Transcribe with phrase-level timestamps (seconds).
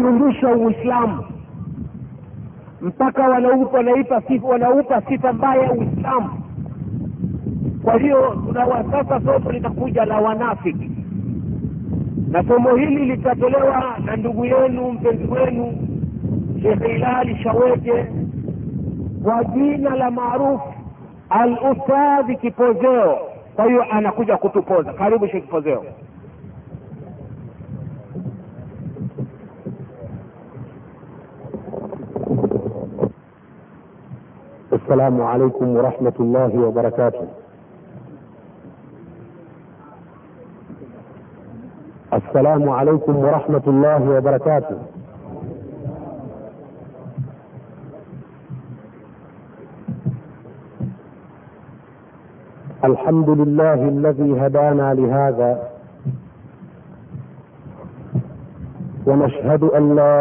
[0.00, 1.24] kurudisha uislamu.
[2.80, 3.82] Mpaka wanaupa
[4.28, 6.30] sifa wanaupa sifa mbaya uislamu.
[7.84, 8.44] Kwa hiyo
[8.90, 10.90] sasa somo litakuja la wanafiki.
[12.30, 15.72] Na somo hili litatolewa na ndugu yenu mpenzi wenu
[16.62, 18.06] shekhe ilali shaweke
[19.22, 20.74] kwa jina la maarufu
[21.30, 23.18] al ustadhi kipozeo.
[23.56, 24.92] Kwa hiyo anakuja kutupoza.
[24.92, 25.40] Karibu shekhe
[34.90, 37.26] السلام عليكم ورحمة الله وبركاته.
[42.12, 44.78] السلام عليكم ورحمة الله وبركاته.
[52.84, 55.70] الحمد لله الذي هدانا لهذا.
[59.06, 60.16] ونشهد أن لا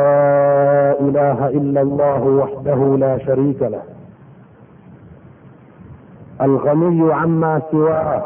[1.00, 3.99] إله إلا الله وحده لا شريك له.
[6.42, 8.26] الغني عما سواه.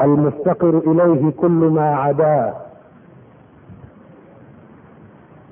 [0.00, 2.52] المفتقر إليه كل ما عداه.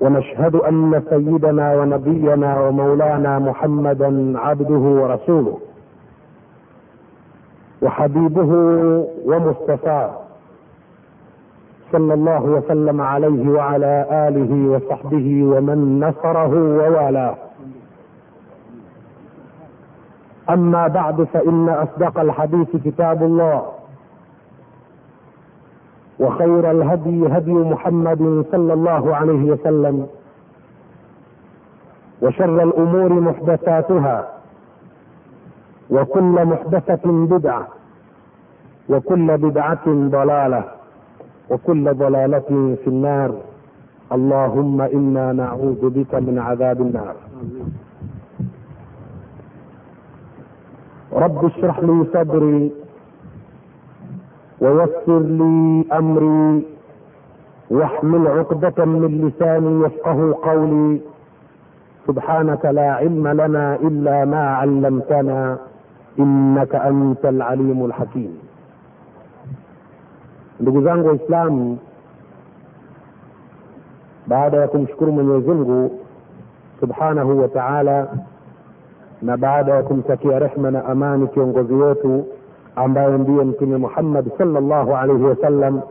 [0.01, 5.57] ونشهد أن سيدنا ونبينا ومولانا محمدا عبده ورسوله.
[7.81, 8.51] وحبيبه
[9.25, 10.11] ومصطفاه.
[11.91, 17.35] صلى الله وسلم عليه وعلى آله وصحبه ومن نصره ووالاه.
[20.51, 23.65] أما بعد فإن أصدق الحديث كتاب الله
[26.19, 30.07] وخير الهدي هدي محمد صلى الله عليه وسلم
[32.21, 34.27] وشر الأمور محدثاتها
[35.89, 37.67] وكل محدثة بدعة
[38.89, 40.63] وكل بدعة ضلالة
[41.49, 43.35] وكل ضلالة في النار
[44.11, 47.15] اللهم إنا نعوذ بك من عذاب النار
[51.13, 52.71] رب اشرح لي صدري
[54.61, 56.63] ويسر لي أمري
[57.69, 61.01] واحمل عقدة من لساني يفقه قولي.
[62.07, 65.57] سبحانك لا علم لنا إلا ما علمتنا
[66.19, 68.33] إنك أنت العليم الحكيم.
[70.59, 71.77] Ndugu zangu waislamu
[74.27, 75.99] baada ya kumshukuru mwenyezi mungu
[76.79, 78.07] subhanahu wa taala
[79.21, 82.25] na baada ya kumtakia rehma na amani kiongozi wetu
[82.75, 85.81] ambaye ndiye mtume muhammad salllahu alaihi wasallam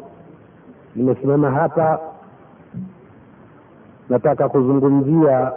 [0.97, 2.01] nimesimama hapa.
[4.09, 5.53] Nataka kuzungumzia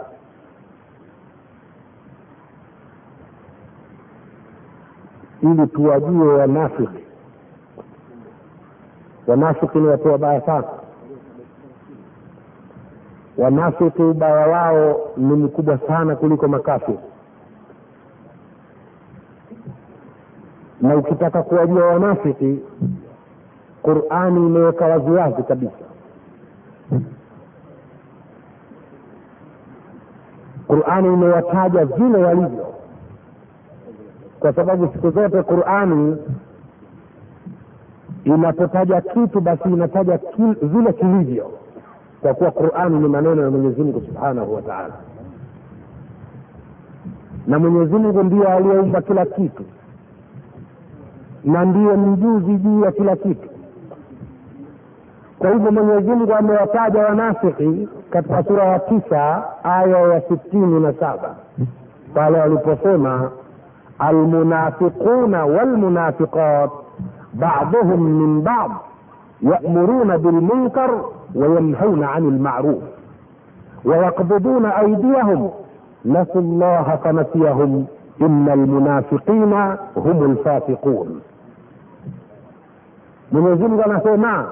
[5.42, 7.04] ili tuwajue wanafiki.
[9.26, 10.64] Wanafiki ni watu wabaya sana.
[13.38, 16.98] Wanafiki ubaya wao ni mkubwa sana kuliko makafiri
[20.84, 22.58] na ukitaka kuwajua wanafiki
[23.82, 25.84] qurani imeweka waziwazi kabisa.
[30.66, 32.66] Qurani imewataja vile walivyo.
[34.40, 36.16] Kwa sababu siku zote qurani
[38.24, 40.18] inapotaja kitu basi inataja
[40.62, 41.50] vile kilivyo.
[42.22, 44.94] Kwa kuwa qurani ni maneno ya mwenyezi mungu subhanahu wa taala.
[47.46, 49.62] Na mwenyezi mungu ndiye aliyeumba kila kitu
[51.44, 53.48] na ndiye mjuzi juu ya kila kitu
[55.38, 61.34] kwa hivyo mwenyezi mungu amewataja wanafiki katika sura ya tisa aya ya sitini na saba
[62.14, 63.30] pale waliposema
[63.98, 66.70] almunafiquna walmunafiqat
[67.34, 68.70] baduhum min bad
[69.42, 70.90] yamuruna bilmunkar
[71.34, 72.82] wayanhauna ani lmaruf
[73.84, 75.50] ويقبضون أيديهم
[76.04, 77.84] نسوا الله فنسيهم
[78.22, 79.52] إن المنافقين
[79.96, 81.20] هم الفاسقون
[83.40, 84.46] mwenyezi mungu anasema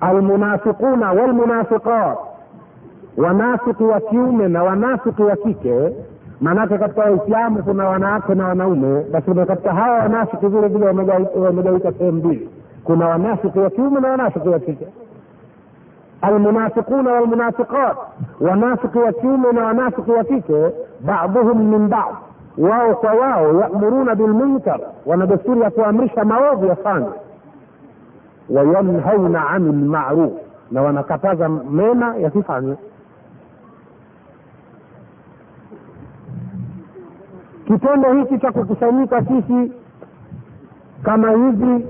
[0.00, 2.18] almunafiquna walmunafiqat.
[3.16, 5.92] Wanafiki wa kiume na wanafiki wa kike
[6.40, 10.86] maanake katika waislamu kuna wanawake na wanaume basi katika hawa wanafiki vile vile
[11.36, 12.48] wamegawika sehemu mbili.
[12.84, 14.86] Kuna wanafiki wa kiume na wanafiki wa kike.
[16.22, 17.96] Almunafiquna walmunafiqat.
[18.40, 20.70] Wanafiki wa kiume na wanafiki wa kike
[21.00, 22.14] baduhum min bad
[22.58, 27.12] wao kwa wao yamuruna bilmunkar wana desturi ya kuamrisha maovu yafanywe
[28.50, 30.32] wayanhauna ani lmaruf
[30.70, 32.76] na wanakataza mema yasifanywe.
[37.66, 39.72] Kitendo hiki cha kukusanyika sisi
[41.02, 41.86] kama hivi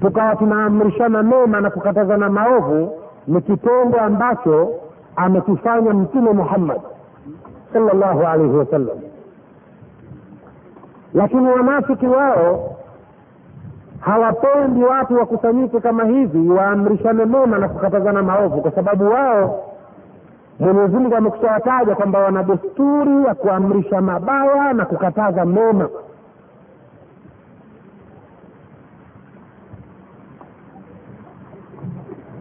[0.00, 2.92] tukawa tunaamrishana mema na kukatazana maovu
[3.26, 4.74] ni kitendo ambacho
[5.16, 6.80] amekifanya mtume muhammad
[7.72, 8.98] salllahu alaihi wasallam
[11.14, 12.76] lakini wanafiki wao
[14.00, 19.64] hawapendi watu wakusanyike kama hivi waamrishane mema na kukatazana maovu kwa sababu wao
[20.60, 25.88] mwenyezi mungu amekushawataja kwamba wana desturi ya kuamrisha mabaya na kukataza mema.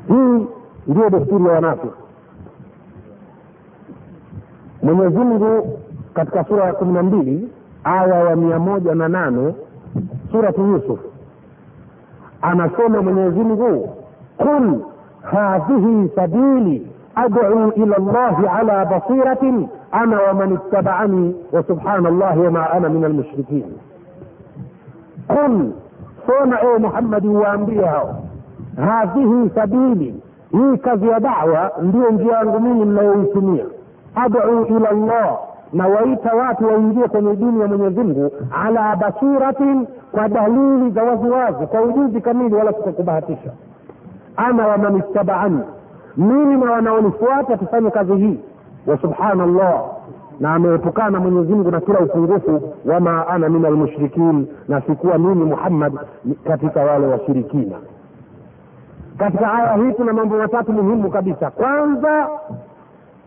[0.08, 0.48] Hii
[0.88, 1.94] ndiyo desturi ya wanafiki.
[4.84, 5.80] Mwenyezi mungu
[6.14, 7.50] katika sura ya kumi na mbili
[7.84, 9.56] aya ya mia moja na nane
[10.32, 11.00] suratu yusuf.
[12.42, 13.90] Anasema mwenyezi mungu
[14.38, 14.80] qul
[15.22, 23.04] hadhihi sabili ad'u ila llahi ala basiratin ana waman ittaba'ani wasubhana llahi wama ana min
[23.06, 23.66] almushrikin.
[25.28, 25.72] Qul
[26.28, 28.16] sema ewe muhammadi uwaambie hao
[28.86, 33.66] hadhihi sabili hii kazi ya dawa ndiyo njia yangu mimi mnayoitumia
[34.16, 35.38] ad'u ila llah
[35.74, 38.32] na waita watu waingie kwenye dini ya mwenyezi mungu
[38.64, 43.52] ala basiratin kwa dalili za waziwazi kwa ujuzi kamili wala sikakubahatisha
[44.38, 45.60] ana waman ittabaani
[46.18, 48.40] mimi na wanaonifuata tufanye kazi hii.
[48.88, 49.84] Wa subhanallah
[50.40, 52.74] na ameepukana mwenyezimngu na kila upungufu.
[52.86, 55.94] Wama ana min almushrikin na sikuwa mimi muhammad
[56.48, 57.76] katika wale washirikina.
[59.18, 61.52] Katika aya hii tuna mambo matatu muhimu kabisa.
[61.52, 62.30] Kwanza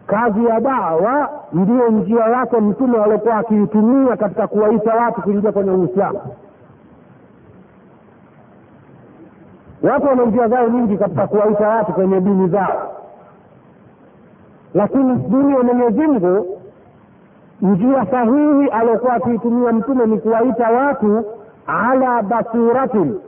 [0.07, 6.21] kazi ya dawa ndiyo njia yake mtume aliokuwa akiitumia katika kuwaita watu kuingia kwenye uislamu.
[9.83, 12.93] Watu wana njia zao nyingi katika kuwaita watu kwenye dini zao.
[14.75, 16.59] Lakini dini ya mwenyezi mungu
[17.63, 21.25] njia sahihi aliokuwa akiitumia mtume ni kuwaita watu
[21.67, 23.19] ala basiratin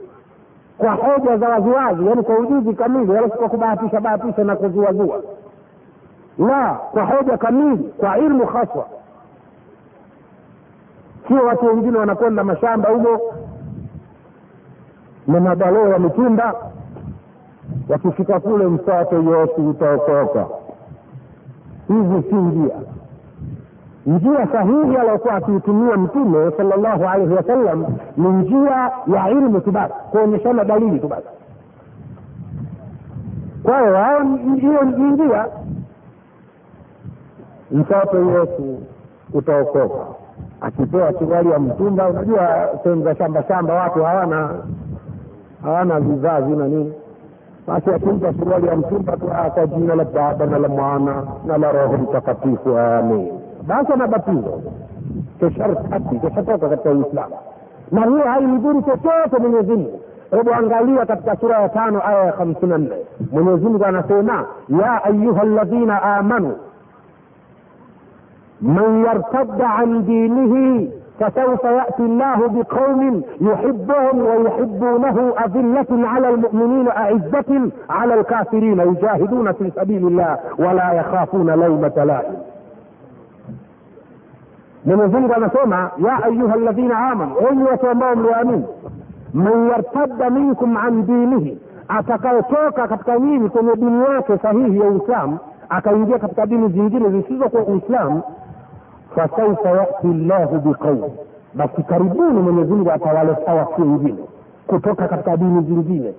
[0.77, 5.21] kwa hoja za waziwazi yaani kwa ujuzi kamili wala kwa kubahatisha bahatisha na kuzuazua
[6.39, 8.87] la kwa hoja kamili kwa ilmu haswa.
[11.27, 13.19] Sio watu wengine wanakwenda mashamba humo
[15.27, 16.53] na mabaloo ya mitumba.
[17.89, 20.45] Wakifika kule msato yote utaokoka.
[21.87, 22.75] Hizi si njia.
[24.05, 27.85] Njia sahihi aliyokuwa akiitumia mtume salllahu alaihi wasallam
[28.17, 31.27] ni njia ya ilmu tu basi kuonyeshana dalili tu basi.
[33.63, 34.23] Kwa hiyo wao
[34.59, 35.45] hiyo ni njia
[37.71, 38.77] mtoto yesu
[39.33, 40.05] utaokoka.
[40.61, 44.49] Akipewa suruali ya mtumba unajua sehemu za shamba shamba watu hawana
[45.63, 46.93] hawana vizazi na nini.
[47.67, 51.71] Basi akimpa suruali ya mtumba tu kwa jina la baba na la mwana na la
[51.71, 53.31] roho mtakatifu amin.
[53.67, 54.59] Basi anabatizwa
[55.39, 57.35] keshartati keshatoka katika uislamu.
[57.91, 59.99] Na hiyo haimdhuru chochote mwenyezi mungu.
[60.31, 62.95] Hebu angalia katika sura ya tano aya ya hamsini na nne.
[63.31, 64.45] Mwenyezi mungu anasema
[64.81, 66.55] ya ayuha ladhina amanu
[68.61, 70.87] من يرتد عن دينه
[71.19, 80.07] فسوف يأتي الله بقوم يحبهم ويحبونه أذلة على المؤمنين أعزة على الكافرين يجاهدون في سبيل
[80.07, 82.35] الله ولا يخافون لومة لائم.
[84.85, 88.65] من ذنب نسمع يا أيها الذين آمنوا أن يتمام لأمين
[89.33, 91.55] من يرتد منكم عن دينه
[91.91, 95.37] أتكوتوك كتنين كم دنياك صحيح يا أسلام.
[95.71, 97.43] أكا يجيك كتنين زنجين زنجين
[97.85, 98.21] أسلام.
[99.17, 101.11] Fasaufa yati llahu biqaumi,
[101.53, 104.23] basi karibuni Mwenyezi Mungu atawaleta watu wengine
[104.67, 106.13] kutoka katika dini zingine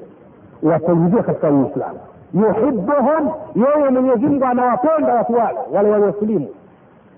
[0.62, 1.98] wataingia katika Uislamu.
[2.34, 6.48] Yuhibuhum, yeye Mwenyezi Mungu anawapenda watu wale wale waliosilimu,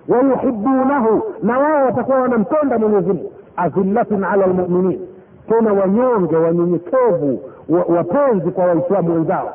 [0.08, 3.32] wayuhibunahu, na wao watakuwa wanampenda Mwenyezi Mungu.
[3.56, 5.00] Azillatin ala lmuminin,
[5.48, 7.40] tena wanyonge, wanyenyekevu,
[7.88, 9.52] wapenzi kwa Waislamu wenzao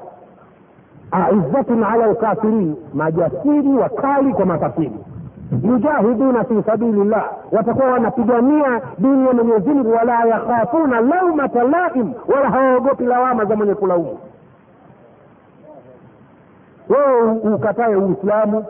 [1.12, 4.92] aizzatin ala lkafirin, majasiri wakali kwa makafiri.
[5.64, 9.92] Yujahiduna fi sabilillah, watakuwa wanapigania dini ya Mwenyezi Mungu.
[9.92, 14.18] Wala yakhafuna laumata laim, wala hawaogopi lawama za mwenye kulaumu.
[16.90, 18.66] Wewe ukatae Uislamu,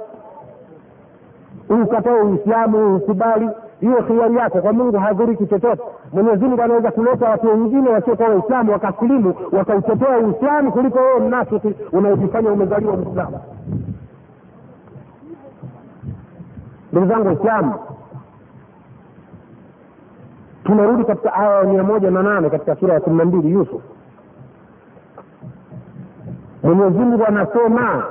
[1.70, 3.50] ukatae Uislamu, ukubali
[3.80, 5.82] hiyo khiari yako kwa Mungu hadhuriki chochote.
[6.14, 12.52] Mwenyezi Mungu anaweza kuleta watu wengine wasiokuwa Waislamu wakasilimu wakautetea Uislamu kuliko wewe mnafiki unayejifanya
[12.52, 13.40] umezaliwa Mwislamu.
[16.96, 17.74] Ndugu zangu Waislamu,
[20.64, 23.82] tunarudi katika aya ya mia moja na nane katika sura ya kumi na mbili Yusuf.
[26.64, 28.04] mwenyezimngu anasema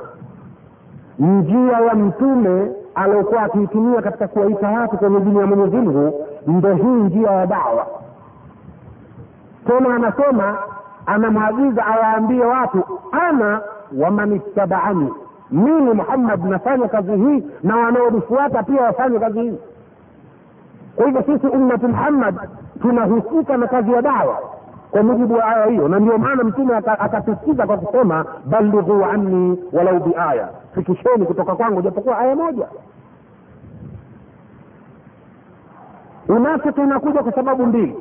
[1.19, 7.31] njia ya mtume aliokuwa akiitumia katika kuwaita watu kwenye dini ya mwenyezimngu ndo hii njia
[7.31, 7.87] ya dawa.
[9.67, 10.57] Tena anasema
[11.05, 13.61] anamwagiza awaambie watu ana
[13.97, 15.13] waman ittabaani
[15.51, 19.57] mimi muhammad nafanya kazi hii na wanaonifuata pia wafanye kazi hii.
[20.95, 22.35] Kwa hivyo sisi ummati muhammad
[22.81, 24.39] tunahusika na kazi ya dawa.
[24.91, 29.99] Kwa mujibu wa aya hiyo na ndio maana mtume akasisitiza kwa kusema balighuu anni walau
[29.99, 30.49] biaya.
[30.75, 32.67] Fikisheni kutoka kwangu japokuwa aya moja.
[36.29, 37.95] Unafiki unakuja kwa sababu mbili.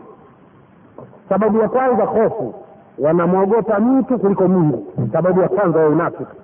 [1.29, 2.55] Sababu ya kwanza hofu.
[2.99, 4.87] Wanamwogopa mtu kuliko mungu.
[5.13, 6.37] Sababu ya kwanza ya unafiki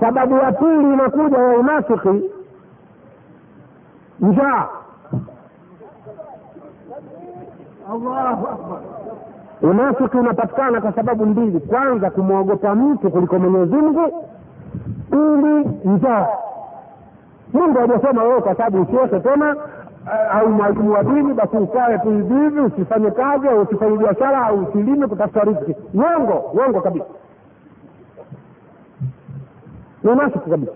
[0.00, 2.30] sababu ya pili inakuja ya unafiki
[4.20, 4.68] njaa.
[9.62, 11.60] Unafiki unapatikana kwa sababu mbili.
[11.60, 14.24] Kwanza kumwogopa mtu kuliko mwenyezi mungu.
[15.10, 16.26] Pili njaa.
[17.52, 19.56] Mungu hajasema wewe kwa sababu usioke tena
[20.32, 24.58] au mwalimu wa dini basi ukae tu hivi hivi usifanye kazi au usifanye biashara au
[24.58, 25.74] usilime kutafuta riziki.
[25.94, 27.04] Uongo uongo kabisa
[30.04, 30.72] ni kabisa.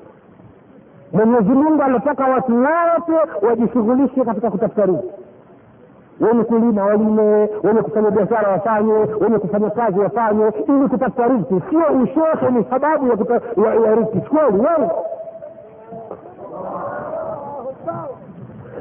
[1.13, 5.09] Mwenyezi mungu anataka watu wote wajishughulishe katika kutafuta riziki.
[6.21, 11.55] Wenye kulima walime wenye kufanya biashara wafanye wenye kufanya kazi wafanye ili kutafuta riziki.
[11.71, 13.17] Sio ushehe ni sababu ya,
[13.69, 14.21] ya, ya riziki.
[14.21, 15.05] Kweli uongo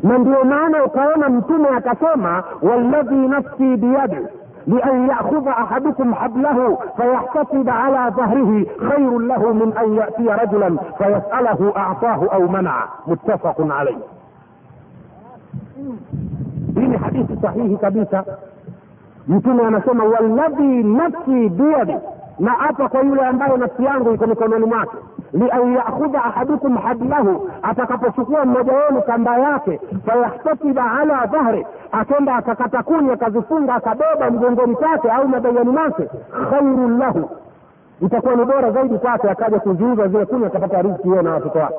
[0.03, 4.17] na ndio maana ukaona mtume akasema walladhi nafsi biyadi
[4.67, 12.27] بأن يأخذ أحدكم حبله فيحتفظ على ظهره خير له من أن يأتي رجلا فيسأله أعطاه
[12.33, 12.85] أو منع.
[13.07, 13.97] متفق عليه.
[16.75, 18.25] دين حديث صحيح كبيرة
[19.29, 21.97] يتوني أن سمى والذي نفسي بيدي
[22.39, 24.67] ما اتى كل يوم بايو نفسي عنه يكون يكون انه
[25.33, 33.11] lian yakhudha ahadukum hablahu atakapochukua mmoja wenu kamba yake fayahtasiba ala dhahri akenda akakata kuni
[33.11, 36.09] akazifunga akabeba mgongoni kwake au mabegani mwake
[36.49, 37.29] khairun lahu
[38.01, 41.75] itakuwa ni bora zaidi kwake akaja kuziuza zile kuni akapata riziki hiyo na watoto wake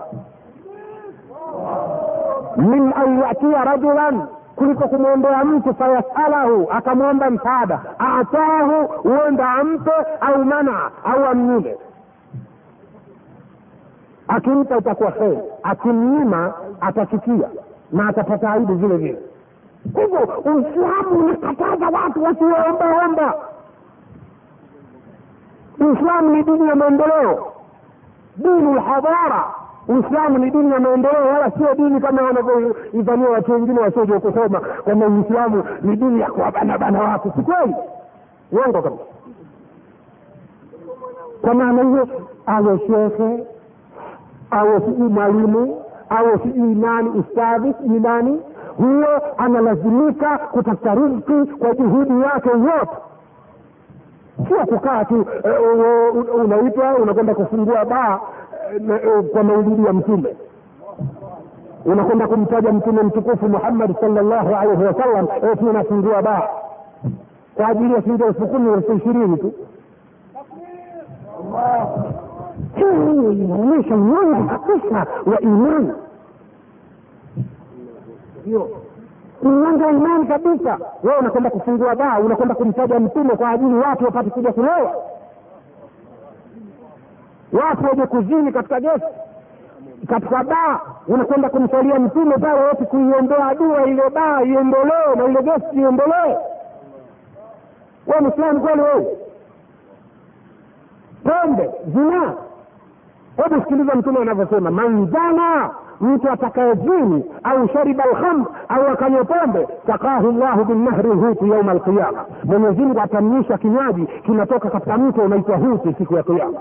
[2.57, 4.23] min an yatia rajulan
[4.57, 9.91] kuliko kumwombea mtu fayasalahu akamwomba msaada atahu huenda ampe
[10.21, 11.77] au mana au amnyime
[14.29, 17.49] akimpa itakuwa kheri akimnyima atachukia
[17.93, 19.19] na atapata aibu vile vile.
[19.93, 23.35] Kwa hivyo uislamu unakataza watu wasiwaombaomba.
[25.81, 27.53] Uislamu ni dini ya maendeleo.
[28.37, 29.45] Dini lhadhara
[29.89, 35.07] uislamu ni dini ya maendeleo wala sio dini kama wanavyoidhania watu wengine wasiojua kusoma kwamba
[35.07, 37.33] uislamu ni dini ya kuwabanabana watu.
[37.37, 37.75] Si kweli?
[38.53, 39.05] Uongo kabisa.
[41.41, 42.09] Kwa maana hiyo
[42.47, 43.45] awe shekhe
[44.51, 48.41] awe sijui mwalimu awe sijui nani ustadhi sijui nani?
[48.77, 52.97] Huyo analazimika kutafuta riziki kwa juhudi yake yote.
[54.49, 55.27] Sio kukaa tu
[56.45, 58.21] unaitwa unakwenda kufungua baa
[59.33, 60.37] kwa maulidi ya mtume.
[61.85, 66.49] Unakwenda kumtaja mtume mtukufu muhammadi salllahu alaihi wasallam eti unafungua baa.
[67.55, 69.53] Kwa ajili ya shilingi elfu kumi elfu ishirini tu
[72.77, 75.93] hiyo inaonyesha mwanzo kabisa wa imani
[79.43, 84.31] mlango wa imani kabisa wewe unakwenda kufungua baa unakwenda kumtaja mtume kwa ajili watu wapate
[84.31, 84.95] kuja kulewa
[87.53, 89.05] watu waje kuzini katika gesi
[90.09, 95.77] katika baa unakwenda kumsalia mtume pale wote kuiombea dua ile baa iendelee na ile gesi
[95.77, 96.37] iendelee
[98.07, 99.17] we mwislamu kweli wewe
[101.25, 102.35] pombe zinaa
[103.43, 110.65] hebu sikiliza mtume anavyosema manzana mtu atakayezini au shariba lhamr au akanywa pombe takahu llahu
[110.65, 112.25] binnahri lhuti yauma alqiyama.
[112.45, 116.59] Mwenyezimngu atamnyisha kinywaji kinatoka katika mto unaitwa huti siku ya qiama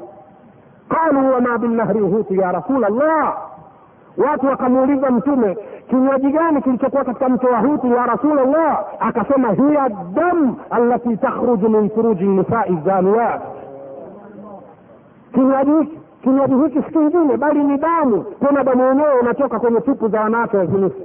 [0.90, 3.38] qalu wama binnahri lhuti ya rasul llah
[4.18, 5.58] watu wakamuuliza mtume
[5.90, 11.70] kinywaji gani kilichokuwa katika mto wa huti ya rasul llah akasema hiya dam allati takhruju
[11.70, 13.42] min furuji nisai zanuat
[15.34, 18.24] kinywaji hiki kinywaji hiki si kingine bali ni damu.
[18.40, 21.02] Tena damu yenyewe inatoka kwenye tupu za wanawake wazinifu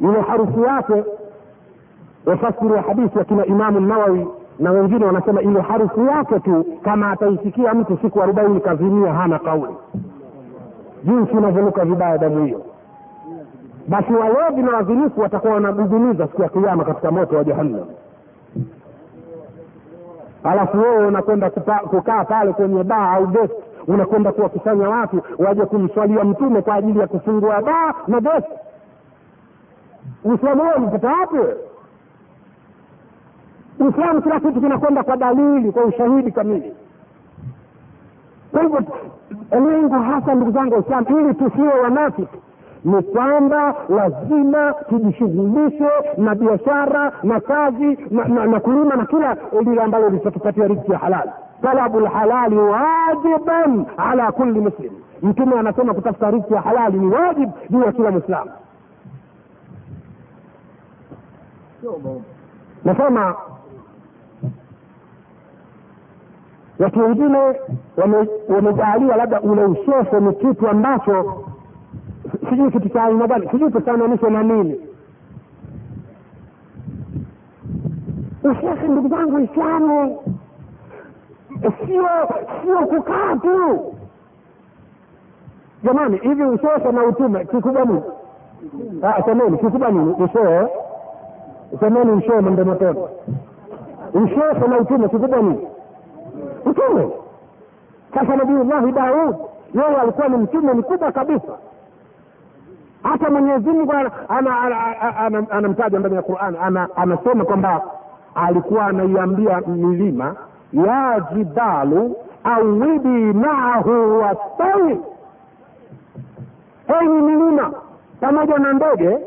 [0.00, 1.04] ile harufu yake
[2.26, 4.26] wafasiri wa hadithi wakina imamu nawawi
[4.58, 9.74] na wengine wanasema ile harufu yake tu kama ataisikia mtu siku arobaini kazimia hana kauli.
[11.04, 12.60] Jinsi inavyonuka vibaya damu hiyo.
[13.88, 17.84] Basi walevi na wazinifu watakuwa wanagugumiza siku ya kiama katika moto wa jahannam
[20.44, 21.50] alafu wewe unakwenda
[21.90, 27.06] kukaa pale kwenye baa au gesti unakwenda kuwakusanya watu waje kumswalia mtume kwa ajili ya
[27.06, 28.52] kufungua baa na gesti
[30.24, 31.36] uislamu huo umepata wapi
[33.80, 36.74] uislamu kila kitu kinakwenda kwa dalili kwa ushahidi kamili.
[38.52, 38.80] Kwa hivyo
[39.50, 42.38] lengo hasa ndugu zangu waislamu ili tusiwe wanafiki
[42.84, 49.82] ni kwamba lazima tujishughulishe na biashara na kazi na, na, na kulima na kila lile
[49.82, 51.30] ambalo litatupatia riziki ya halali.
[51.62, 54.92] Talabu lhalali wajiban ala kulli muslim.
[55.22, 58.50] Mtume anasema kutafuta riziki ya halali ni wajib juu ya kila mwislamu
[62.84, 63.36] nasema
[66.78, 67.38] watu wengine
[68.48, 71.44] wamejaalia labda ule ushehe ni kitu ambacho
[72.56, 73.48] sijui kitu cha aina gani.
[73.50, 74.80] Sijui tufananishe na nini.
[78.44, 80.18] Ushehe ndugu zangu islamu
[81.60, 82.08] sio
[82.62, 83.94] sio kukaa tu.
[85.84, 87.44] Jamani hivi ushehe na utume.
[87.44, 88.02] Kikubwa nini?
[89.24, 90.14] Semeni kikubwa nini?
[90.24, 90.66] Ushehe
[91.80, 92.98] semeni ushehe mende motoni
[94.14, 95.68] ushehe na utume kikubwa nini?
[96.64, 97.08] Utume.
[98.14, 99.36] Sasa nabiullahi daud
[99.74, 101.58] yeye alikuwa ni mtume mkubwa kabisa
[103.02, 103.92] hata mwenyezi mungu
[105.50, 106.56] anamtaja ndani ya quran
[106.96, 107.82] anasema kwamba
[108.34, 110.36] alikuwa anaiambia milima
[110.72, 115.00] ya jibalu awidi maahu wastawi.
[117.00, 117.72] Enyi milima
[118.20, 119.18] pamoja na ndege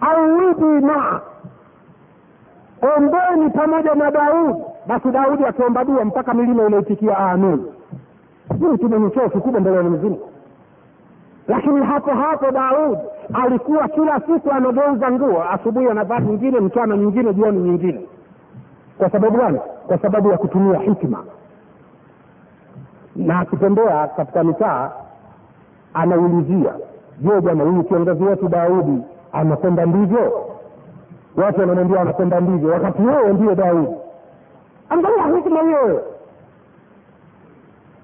[0.00, 1.20] awidi maa
[2.96, 4.60] ombeni pamoja na daudi.
[4.86, 7.64] Basi daudi akiomba dua mpaka milima inaitikia amin.
[8.58, 10.29] Hii ni cheo kikubwa mbele ya mwenyezi mungu
[11.50, 12.98] lakini hapo hapo daud
[13.44, 15.44] alikuwa kila siku anageuza nguo.
[15.50, 18.00] Asubuhi anavaa nyingine mchana nyingine jioni nyingine.
[18.98, 19.58] Kwa sababu gani?
[19.86, 21.24] Kwa sababu ya kutumia hikma.
[23.16, 24.90] Na akitembea katika mitaa
[25.94, 26.72] anaulizia
[27.20, 29.02] je bwana huyu kiongozi wetu daudi
[29.32, 30.46] anakwenda ndivyo?
[31.36, 32.70] Watu wanamwambia anakwenda ndivyo.
[32.72, 33.94] Wakati wewe ndiyo daudi.
[34.90, 36.02] Angalia hikma hiyo.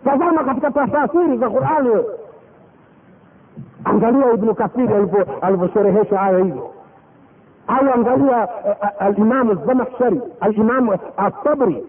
[0.05, 1.91] Tazama katika tafasiri za qurani
[3.85, 4.95] angalia ibnu kathiri
[5.43, 6.71] alivyosherehesha aya hizo.
[7.67, 8.49] Au angalia
[8.99, 11.85] alimamu zamakhshari alimamu atabri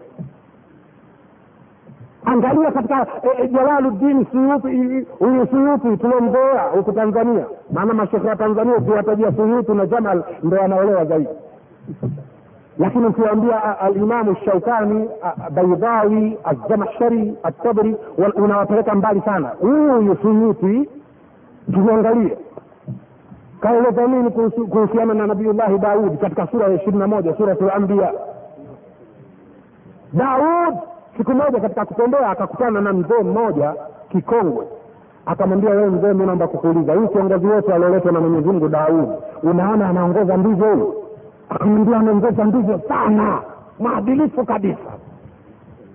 [2.24, 3.06] angalia katika
[3.52, 7.44] jalaluddin suyuti huyu suyuti tuliomzoea huku tanzania.
[7.72, 11.28] Maana mashekhe wa tanzania ukiwatajia suyuti na jamal ndo anaolewa zaidi.
[12.78, 15.08] Lakini ukiwaambia alimamu shaukani
[15.50, 17.96] baidhawi azamakhshari atabri
[18.36, 19.48] unawapeleka mbali sana.
[19.60, 20.88] Huyu suyuti
[21.72, 22.38] tuliangalie
[23.60, 24.30] kaeleza nini
[24.70, 28.12] kuhusiana na nabiullahi daudi katika sura ya ishirini na moja suratul anbiya
[30.12, 30.74] daud
[31.16, 33.74] siku moja katika kutembea akakutana na mzee mmoja
[34.12, 34.66] kikongwe.
[35.26, 39.88] Akamwambia wewe mzee mi naomba kukuuliza huyu kiongozi wetu alioletwa na mwenyezi mungu daudi unaona
[39.88, 40.94] anaongoza ndivyo huyu?
[41.50, 43.38] Akamwambia anaongoza ndivyo sana
[43.80, 44.90] maadilifu kabisa.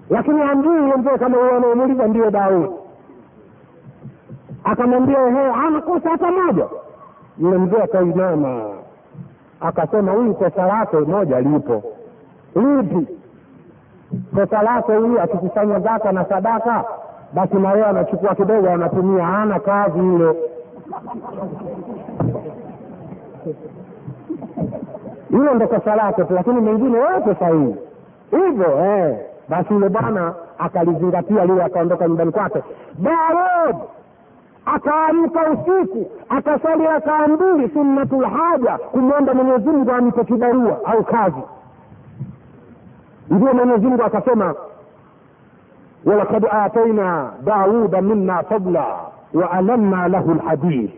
[0.09, 2.69] Lakini amjui huyo mzee kama huyo anaomuuliza ndiyo daudi
[4.63, 6.65] akamwambia ehe ana kosa hata moja.
[7.39, 8.61] Yule mzee akainama
[9.61, 11.83] akasema huyu kosa lake moja lipo.
[12.55, 13.07] Lipi?
[14.35, 16.83] Kosa lake huyu akikusanya zaka na sadaka
[17.33, 20.33] basi na yeye anachukua kidogo anatumia ana kazi yule
[25.29, 27.75] hilo ndo kosa lake tu lakini mengine yote sahihi.
[28.31, 29.17] Hivyo eh.
[29.49, 32.59] basi yule bwana akalizingatia lile akaondoka nyumbani kwake.
[32.99, 33.75] Daud
[34.65, 41.41] akaamka usiku akasali rakaa mbili sunnatul haja kumwomba mwenyezimngu ampe kibarua au kazi.
[43.29, 44.55] Ndio mwenyezimngu akasema
[46.05, 48.85] walakad ataina dauda minna fadla
[49.33, 50.91] waalamna lahu lhadid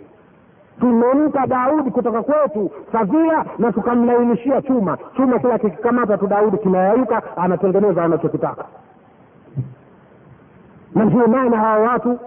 [0.79, 4.97] tumempa daudi kutoka kwetu fadhila na tukamlainishia chuma.
[5.15, 8.65] Chuma kila kikikamata tu daudi kinayayuka anatengeneza anachokitaka.
[10.95, 12.19] Na ndio maana hawa watu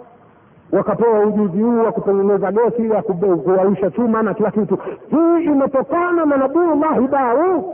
[0.72, 4.78] wakapewa ujuzi huu wa kutengeneza gesi ya kuwaisha chuma na kila kitu.
[5.11, 7.64] Hii imetokana na nabiullahi daud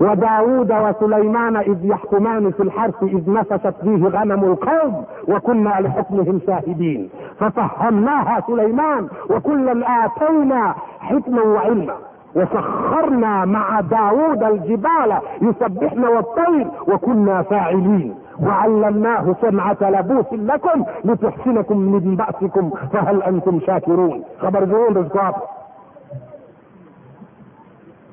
[0.00, 7.08] وداود وسليمان إذ يحكمان في الحرث إذ نفشت فيه غنم القوم وكنا لحكمهم شاهدين
[7.40, 11.94] ففهمناها سليمان وكلا آتينا حكما وعلما
[12.34, 22.70] وسخرنا مع داود الجبال يسبحن والطير وكنا فاعلين وعلمناه سمعة لبوس لكم لتحسنكم من بأسكم
[22.92, 25.34] فهل أنتم شاكرون؟ خبر جون رزقاب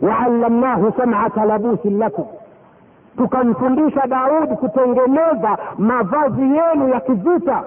[0.02, 2.26] وعلمناه سمعة لبوس لكم.
[3.18, 7.64] تكنفندوش داود كتنجنوذا ما فازيين يكذوتا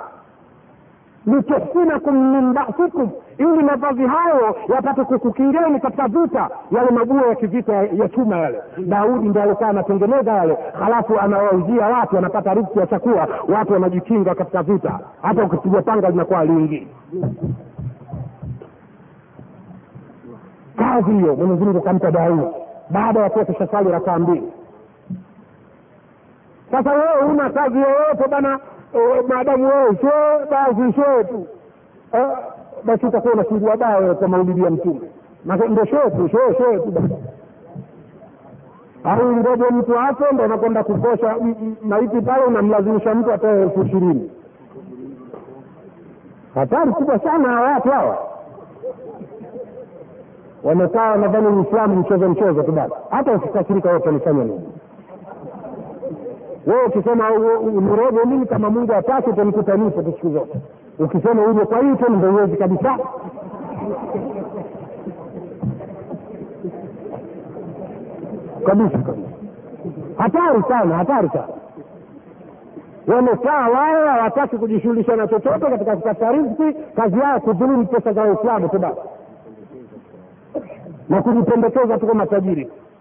[1.26, 3.10] lituhsinakum min basikum.
[3.38, 8.62] Ili mavazi hayo yapate kukukingeni katika vita yale maguo ya kivita ya chuma yale.
[8.78, 10.56] Daudi ndo alikuwa anatengeneza yale.
[10.80, 13.28] Halafu anawauzia watu anapata riziki ya chakula.
[13.48, 14.98] Watu wanajikinga katika vita.
[15.22, 16.88] Hata ukipiga panga linakuwa lingi.
[20.76, 22.46] Kazi hiyo mwenyezi mungu kampa daudi.
[22.90, 24.52] Baada ya kuwa kushasali rakaa mbili.
[26.70, 28.58] Sasa wewe una kazi yoyote bana
[29.28, 31.46] maadamu wewe shee basi shee tu.
[32.12, 32.26] Eh,
[32.84, 35.00] basi utakuwa unafungua baa kwa maulidi ya mtume.
[35.68, 36.90] Ndo shee tu shee shee tu.
[36.90, 37.14] Basi
[39.04, 41.36] au ngoje mtu afe ndo anakwenda kukosha.
[41.82, 44.30] Maiti pale unamlazimisha mtu atoe elfu ishirini.
[46.54, 48.18] Hatari kubwa sana hawa watu hawa.
[50.64, 52.94] Wamekaa nadhani uislamu mchezo mchezo tu basi.
[53.10, 54.68] Hata ukikasirika wote walifanya nini
[56.66, 60.58] wewe ukisema niroge mimi kama mungu atake utanikuta tu siku zote.
[60.98, 62.98] Ukisema uje kwa hii tena ndo uwezi kabisa.
[68.66, 69.28] Kabisa kabisa.
[70.18, 71.48] Hatari sana hatari sana.
[73.06, 78.68] Wamekaa wao hawataki kujishughulisha na chochote katika kutafuta riziki kazi yao kudhulumu pesa za waislamu
[78.68, 79.00] tu basi.
[81.08, 82.26] Na kujipendekeza tu kama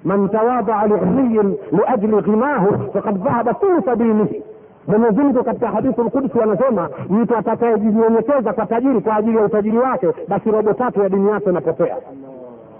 [0.05, 4.43] tajiri man tawadaa lighniyin liajli ghinahu fakad dhahaba thulutha dinihi
[4.87, 10.07] mwenyezi mungu katika hadithi lkudsi anasema mtu atakayejinyenyekeza kwa tajiri kwa ajili ya utajiri wake
[10.27, 11.97] basi robo tatu ya dini yake inapotea.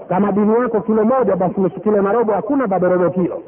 [0.09, 3.41] Kama dini yako kilo moja basi meshikile marobo, hakuna bado robo kilo.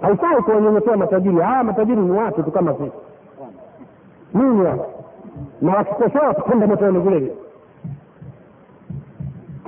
[0.00, 1.36] Haifai kuwanyenyekea matajiri.
[1.40, 2.92] Haya matajiri ni watu tu kama sisi.
[4.34, 4.64] Nini
[5.62, 7.32] na wakikosea watakwenda motoni vile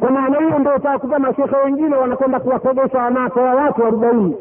[0.08, 4.36] kwa maana hiyo ndo utawakuta mashekhe wengine wanakwenda kuwakogesha wanawake wa watu arobaini.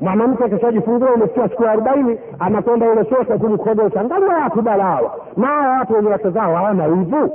[0.00, 5.14] Mwanamke akishajifungua imefikia siku arobaini anakwenda ile shekhe kumkogesha ngama watu bala hawa.
[5.36, 7.30] Na hawa watu wenye wake zao hawana hivu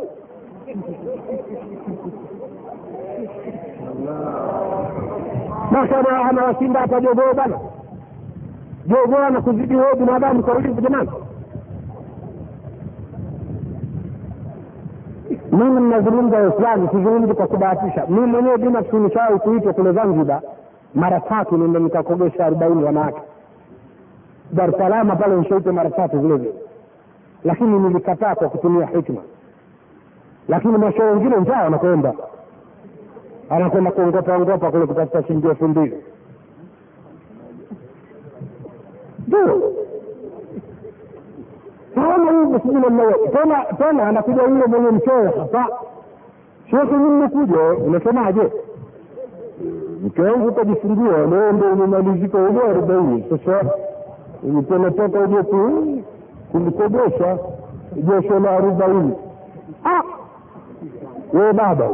[5.72, 7.58] basi ana- anawashinda hata jogoo bana.
[8.88, 11.10] Jogoo anakuzidi wewe binadamu kwa wivu jamani
[15.52, 18.06] mimi ninazungumza waislamu sizungumzi kwa kubahatisha.
[18.08, 20.42] Mi mwenyewe binafsi nishawahi kuitwa kule zanzibar
[20.96, 23.22] mara tatu nende nikakogesha arobaini wanawake.
[24.54, 24.72] Dar
[25.16, 26.54] pale nishaitwa mara tatu vile vile.
[27.44, 29.22] Lakini nilikataa kwa kutumia hikma.
[30.48, 32.14] Lakini masho wengine njaa wanakwenda.
[33.50, 36.04] Anakwenda kuongopa ongopa kule kutafuta shilingi elfu mbili.
[39.28, 39.62] Ndio
[41.96, 45.68] hawana hivyo sijui namna tena tena anakuja yule mwenye mcheo hapa.
[46.72, 48.42] shekhe mi mmekuja unasemaje
[50.06, 53.26] mke wangu utajifungua leo ndo umemalizika ule arobaini.
[53.30, 53.66] Sasa
[54.44, 55.72] ulipenatoka uje tu
[56.52, 57.38] kulikodesha
[57.96, 59.14] josho la arobaini.
[61.34, 61.90] We baba.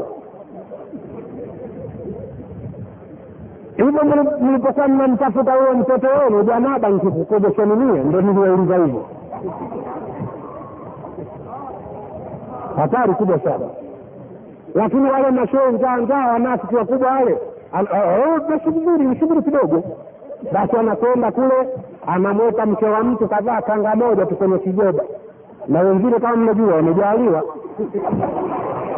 [3.77, 9.05] Hivyo mli- mlipokuwa mnamtafuta huyo mtoto wenu janaba nkikukodesha ninie ndo niliwauliza hivyo
[12.77, 13.65] hatari kubwa sana.
[14.75, 17.37] Lakini wale mashoo njaanjaa wanafiki wakubwa wale
[18.69, 19.83] vizuri ni kidogo.
[20.51, 21.69] Basi anakwenda kule
[22.07, 25.03] anamweka mke wa mtu kadhaa kanga moja tu kwenye kigoba
[25.67, 27.43] na wengine kama mnajua wamejaaliwa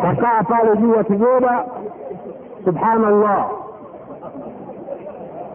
[0.01, 1.65] kakaa pale juu ya kigoda
[2.65, 3.49] subhanallah.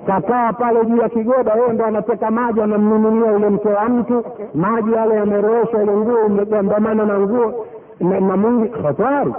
[0.07, 4.25] Kakaa pale juu ya kigoda yeye ndo anateka maji anamnunulia ule mke wa mtu.
[4.55, 7.67] Maji yale yamerowesha ile nguo imegandamana na nguo
[8.01, 9.35] na, na mungi hatari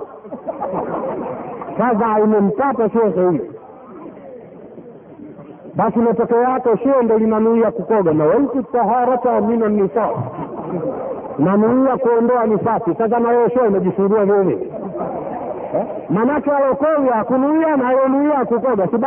[1.77, 3.45] sasa imempata shekhe huyu.
[5.75, 8.13] Basi matokeo yake shee ndo linanuia kukoga.
[8.13, 10.09] Na waitu taharata mina nisa.
[11.39, 12.95] Nanuia kuondoa nifasi.
[12.97, 14.25] Sasa na wewe shee umejifungua
[16.09, 18.87] manake alokoga akunuia na ayonuia kukoga.
[18.87, 18.97] Si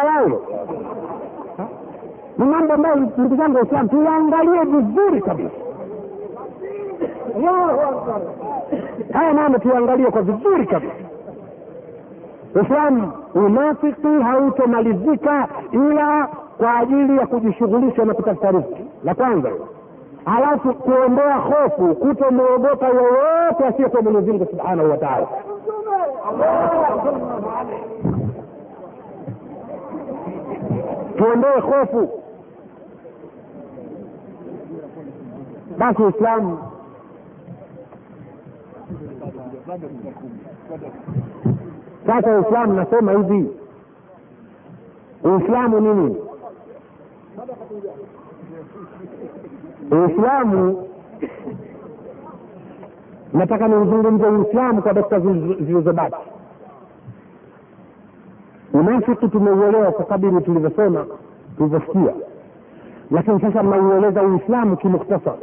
[2.39, 5.51] ni mambo ambayo ndugu zangu waislam tuyaangalie vizuri kabisa.
[9.13, 10.93] Haya mambo tuyaangalie kwa vizuri kabisa.
[12.63, 16.29] Islamu unafiki hautomalizika ila
[16.59, 18.85] kwa ajili ya kujishughulisha na kutafuta riziki.
[19.05, 19.51] La kwanza.
[20.25, 25.27] Halafu kuondoa hofu kutomwogopa yoyote asiyekuwa mwenyezimngu subhanahu wataala
[31.17, 32.09] tuondoe hofu.
[35.79, 36.59] Basi uislamu
[42.07, 43.51] sasa uislamu nasema hivi.
[45.25, 46.17] Uislamu nini?
[49.91, 50.89] Uislamu
[53.33, 56.17] nataka niuzungumze uislamu kwa dakika zilizo- zilizobaki.
[58.73, 61.07] Unafiki tumeuelewa kwa kadiri tulivyosema
[61.57, 62.15] tulivyosikia.
[63.11, 65.35] Lakini sasa mnaueleza uislamu kimuktasar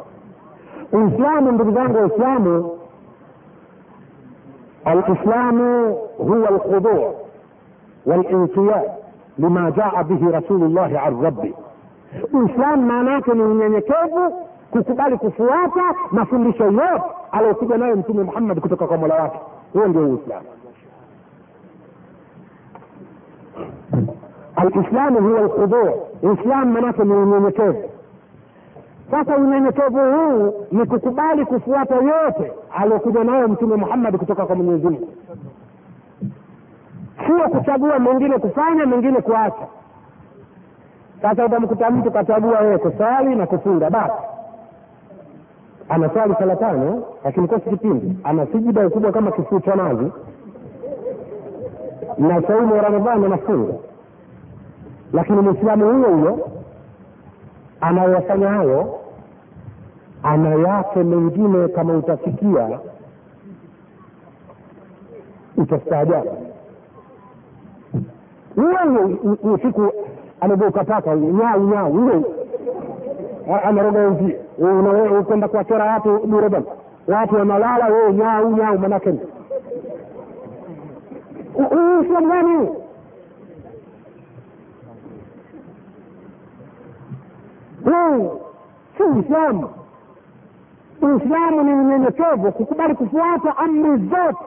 [0.91, 2.71] uislamu ndugu zangu waislamu
[4.85, 7.13] alislamu huwa alkhuduu
[8.05, 8.91] walinqiyad
[9.37, 11.53] lima jaa bihi rasulullahi an rabbi
[12.33, 14.33] uislamu maana yake ni unyenyekevu
[14.71, 19.39] kukubali kufuata mafundisho yote aliyokuja nayo mtume muhammad kutoka kwa mola wake
[19.73, 20.45] huo ndio uislamu
[24.55, 25.89] alislamu huwa alkhuduu
[26.23, 27.89] uislamu maanake ni unyenyekevu
[29.11, 35.09] sasa unyenyekevu huu ni kukubali kufuata yote aliyokuja nayo mtume Muhammadi kutoka kwa mwenyezi mungu.
[37.25, 39.67] Sio kuchagua mengine kufanya mengine kuacha.
[41.21, 44.13] Sasa utamkuta mtu kachagua yeye kuswali na kufunga basi.
[45.89, 48.17] Anaswali sala tano lakini kosi kipindi.
[48.23, 50.11] Ana sijida ukubwa kama kifuu cha nazi
[52.17, 53.73] na saumu ya ramadhani anafunga.
[55.13, 56.49] Lakini mwislamu huyo huyo
[57.81, 58.99] anayofanya hayo
[60.23, 62.79] ana yake mengine kama utafikia
[65.57, 66.37] utastaajabu
[68.55, 69.17] huyo
[69.53, 69.91] usiku
[70.41, 72.23] amegeuka paka nyau nyau huyo
[73.63, 76.65] anaroga ukwenda kuwachora watu bure bana
[77.07, 79.09] watu wanalala wewe nyau nyau manake
[81.55, 82.75] uislamu gani huu
[87.85, 88.41] huu
[88.97, 89.69] si uislamu.
[91.01, 94.45] Uislamu ni unyenyekevu kukubali kufuata amri zote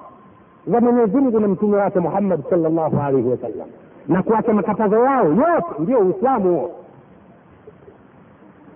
[0.67, 3.69] za mwenyezi mungu na mtume wake muhammad salllahu alaihi wasallam
[4.09, 6.57] na kuacha makatazo yao yote ndio uislamu.
[6.59, 6.71] Huo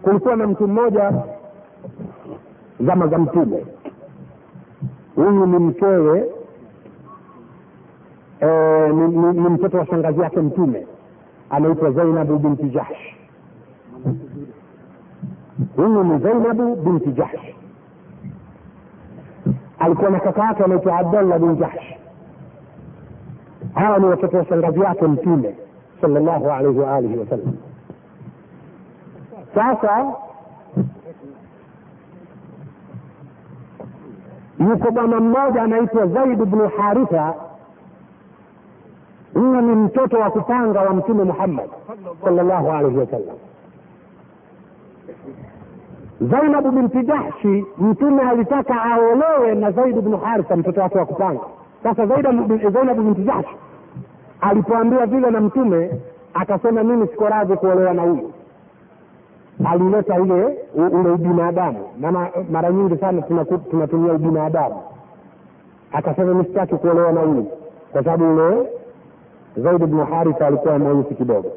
[0.03, 1.13] kulikuwa na mtu mmoja
[2.81, 3.67] zama za mtume.
[5.17, 6.31] Huyu ni mkewe
[8.41, 8.47] e,
[8.89, 10.87] ni, ni, ni mtoto wa shangazi yake mtume.
[11.51, 13.15] Anaitwa zainabu binti jahsh
[15.77, 17.55] huyu ni zainabu binti jahsh
[19.79, 21.95] alikuwa na kaka yake anaitwa abdallah bin jahsh
[23.75, 25.55] hawa ni watoto wa shangazi yake mtume
[26.01, 27.55] salllahu alaihi waalihi wasallam
[29.55, 30.13] sasa
[34.61, 37.35] yuko bwana mmoja anaitwa zaid bnu haritha
[39.35, 41.71] huyu ni mtoto wa kupanga wa mtume muhammad
[42.25, 43.37] salllahu alaihi wasallam
[46.21, 51.41] zainabu binti jahshi mtume alitaka aolewe na zaid bnu haritha mtoto wake wa kupanga
[51.83, 53.57] sasa zainabu binti jahshi
[54.41, 55.91] alipoambiwa vile na mtume
[56.35, 58.33] akasema mimi siko radhi kuolewa na huyu.
[59.65, 61.79] Alileta ile ule ubinadamu.
[62.01, 63.23] Maana mara nyingi sana
[63.71, 64.81] tunatumia ubinadamu.
[65.93, 67.47] Akasema mistaki kuolewa na huyu.
[67.93, 68.69] Kwa sababu ule
[69.57, 71.49] zaid bnu haritha alikuwa mweusi kidogo.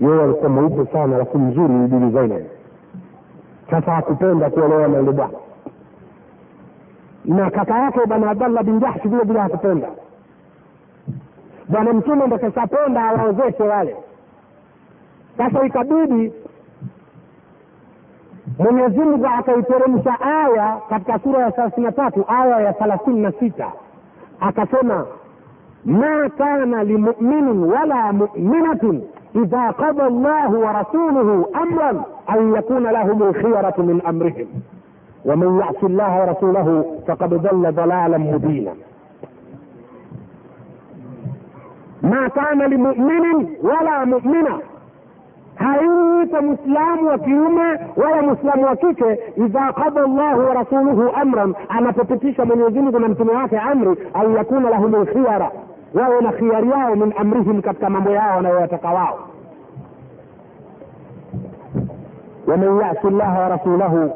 [0.00, 2.42] Yeye alikuwa mweupe sana alafu mzuri bili zainab
[3.70, 5.38] sasa hakupenda kuolewa na yule bwana.
[7.24, 9.88] Na kaka yake bwana abdallah bin jahshi vile vile hakupenda.
[11.68, 13.96] Bwana mtume ndo kashapenda awaozeshe wale.
[15.36, 16.32] Sasa ikabidi
[18.58, 23.72] mwenyezi mungu akaiteremsha aya katika sura ya thelathini na tatu aya ya thelathini na sita.
[24.40, 25.06] Akasema
[25.84, 29.02] ma kana limuminin wala muminatin
[29.34, 34.46] idha qada llahu wa rasuluhu amran أن يكون لهم الخيرة من أمرهم.
[35.24, 38.72] ومن يعص الله ورسوله فقد ضل ضلالا مبينا.
[42.02, 44.60] ما كان لمؤمن ولا مؤمنة.
[45.58, 49.02] هايت مسلم وكيومه ولا مسلم وكيك.
[49.38, 51.52] إذا قضى الله ورسوله امرا.
[51.70, 53.96] أنا تتتيش من يزيني من امتنوات أمري.
[54.16, 55.52] أن يكون لهم الخيار
[55.94, 58.68] وأنا خيار من أمرهم كتك مموياه ونا
[62.46, 64.10] waman yasi llaha wa rasulahu.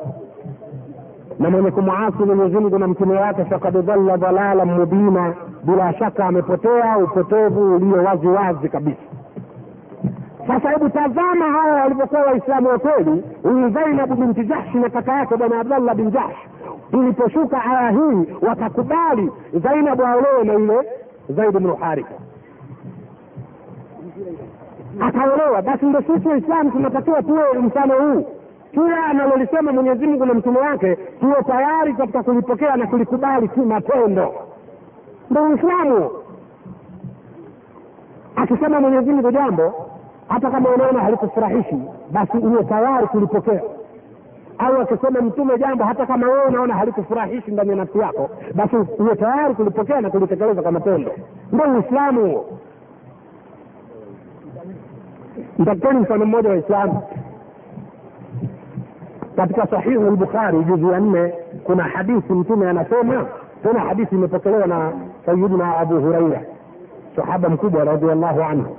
[1.39, 5.35] Na mwenye kumwasi mwenyezimungu na mtume wake fakad dhalla dhalalan mubina.
[5.65, 9.01] Bila shaka amepotea upotevu ulio wazi wazi kabisa.
[10.47, 13.25] Sasa hebu tazama hawa walivyokuwa waislamu wa kweli.
[13.43, 16.37] Huyu zainabu binti jahshi na kaka yake bwana abdallah bin jahsh.
[16.93, 19.31] Iliposhuka aya hii wakakubali
[19.63, 20.79] zainabu aolewe na yule
[21.29, 22.15] zaid bnu haritha
[25.01, 28.27] akaolewa basi ndo sisi waislamu tunatakiwa tuwe mfano huu.
[28.73, 34.35] Kila analolisema mwenyezi mungu na mtume wake tuwe tayari katika kulipokea na kulikubali kimatendo
[35.31, 36.11] ndo uislamu.
[38.37, 39.73] Akisema mwenyezi mungu jambo
[40.29, 41.77] hata kama unaona halikufurahishi
[42.13, 43.63] basi uwe tayari kulipokea.
[44.59, 49.17] Au akisema mtume jambo hata kama wewe unaona halikufurahishi ndani ya nafsi yako basi uwe
[49.17, 51.13] tayari kulipokea na kulitekeleza kwa matendo.
[51.53, 52.23] Ndio uislamu.
[52.23, 52.47] huo
[55.61, 57.03] nitakuteni mfano mmoja wa islamu
[59.37, 63.27] katika sahihu lbukhari juzu ya nne kuna hadithi mtume anasema
[63.63, 64.93] tena hadithi imepokelewa na
[65.27, 66.41] sayidina abu huraira
[67.17, 68.77] sahaba mkubwa radiallahu anhu.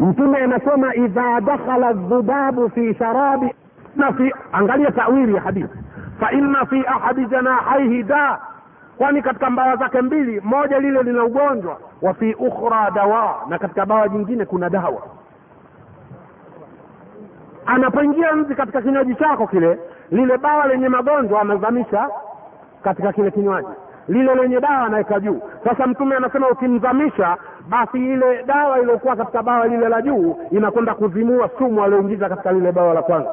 [0.00, 3.54] Mtume anasema idha dakhala dhubabu fi sharabi
[4.52, 5.78] angalia tawili ya hadithi.
[6.20, 8.40] Fa inna fi ahadi janahaihi da
[9.02, 13.86] kwani katika mbawa zake mbili moja lile lina ugonjwa wa fi ukhra dawa na katika
[13.86, 15.02] bawa jingine kuna dawa.
[17.66, 19.78] Anapoingia nzi katika kinywaji chako kile
[20.10, 22.08] lile bawa lenye magonjwa amezamisha
[22.82, 23.68] katika kile kinywaji.
[24.08, 25.40] Lile lenye dawa anaweka juu.
[25.64, 27.36] Sasa mtume anasema ukimzamisha
[27.68, 32.72] basi ile dawa iliyokuwa katika bawa lile la juu inakwenda kuzimua sumu alioingiza katika lile
[32.72, 33.30] bawa la kwanza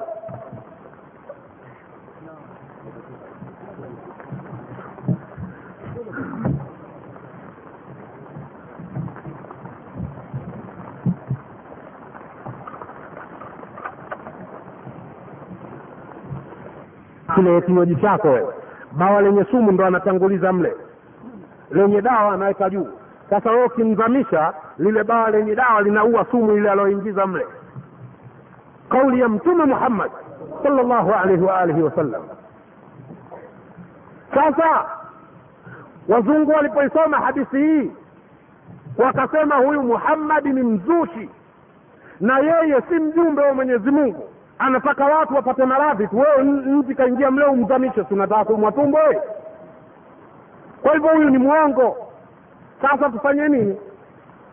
[17.35, 18.27] kile kinywaji chako.
[18.27, 18.53] Wewe
[18.91, 20.73] bawa lenye sumu ndo anatanguliza mle.
[21.71, 22.87] Lenye dawa anaweka juu.
[23.29, 27.45] Sasa wewe ukimzamisha lile bawa lenye dawa linaua sumu ile aloingiza mle.
[28.89, 30.11] Kauli ya mtume muhammad
[30.63, 32.21] salllahu alaihi waalihi wasallam
[34.33, 34.85] sasa
[36.07, 37.91] wazungu walipoisoma hadithi hii
[38.97, 41.29] wakasema huyu muhammadi ni mzushi.
[42.19, 46.19] Na yeye si mjumbe wa mwenyezi mungu anataka watu wapate maradhi tu.
[46.19, 48.99] Wewe nchi kaingia mleo umzamishe tunataka kuumwa tumbo
[50.81, 51.97] kwa hivyo huyu ni mwongo.
[52.81, 53.77] Sasa tufanye nini?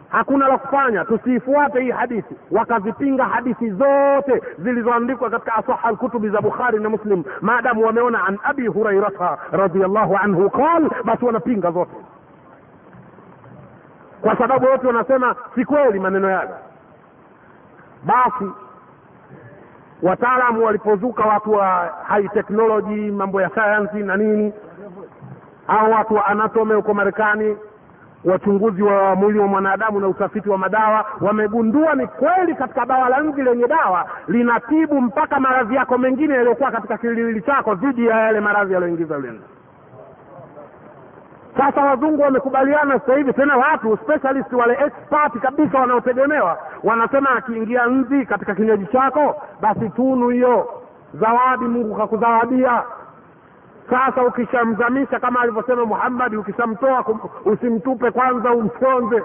[0.08, 1.04] Hakuna la kufanya.
[1.04, 2.34] Tusiifuate hii hadithi.
[2.50, 7.24] Wakazipinga hadithi zote zilizoandikwa katika asaha lkutubi za bukhari na muslim.
[7.40, 11.96] Maadamu wameona an abi hurairata radiallahu anhu qal basi wanapinga zote.
[14.20, 16.50] Kwa sababu wote wanasema si kweli maneno yale.
[18.04, 18.50] Basi
[20.02, 24.52] wataalamu walipozuka watu wa high technology mambo ya sayansi na nini
[25.68, 27.56] au watu wa anatome huko marekani
[28.24, 33.20] wachunguzi wa mwili wa mwanadamu na utafiti wa madawa wamegundua ni kweli katika bawa la
[33.20, 38.40] nzi lenye dawa linatibu mpaka maradhi yako mengine yaliyokuwa katika kililili chako dhidi ya yale
[38.40, 39.40] maradhi yaliyoingiza yule
[41.56, 48.26] sasa wazungu wamekubaliana sasa hivi tena watu specialist wale expert kabisa wanaotegemewa wanasema akiingia nzi
[48.26, 50.68] katika kinywaji chako basi tunu hiyo.
[51.14, 52.82] Zawadi mungu kakuzawadia.
[53.90, 57.04] Sasa ukishamzamisha kama alivyosema muhammadi ukishamtoa
[57.44, 59.22] usimtupe kwanza umfyonze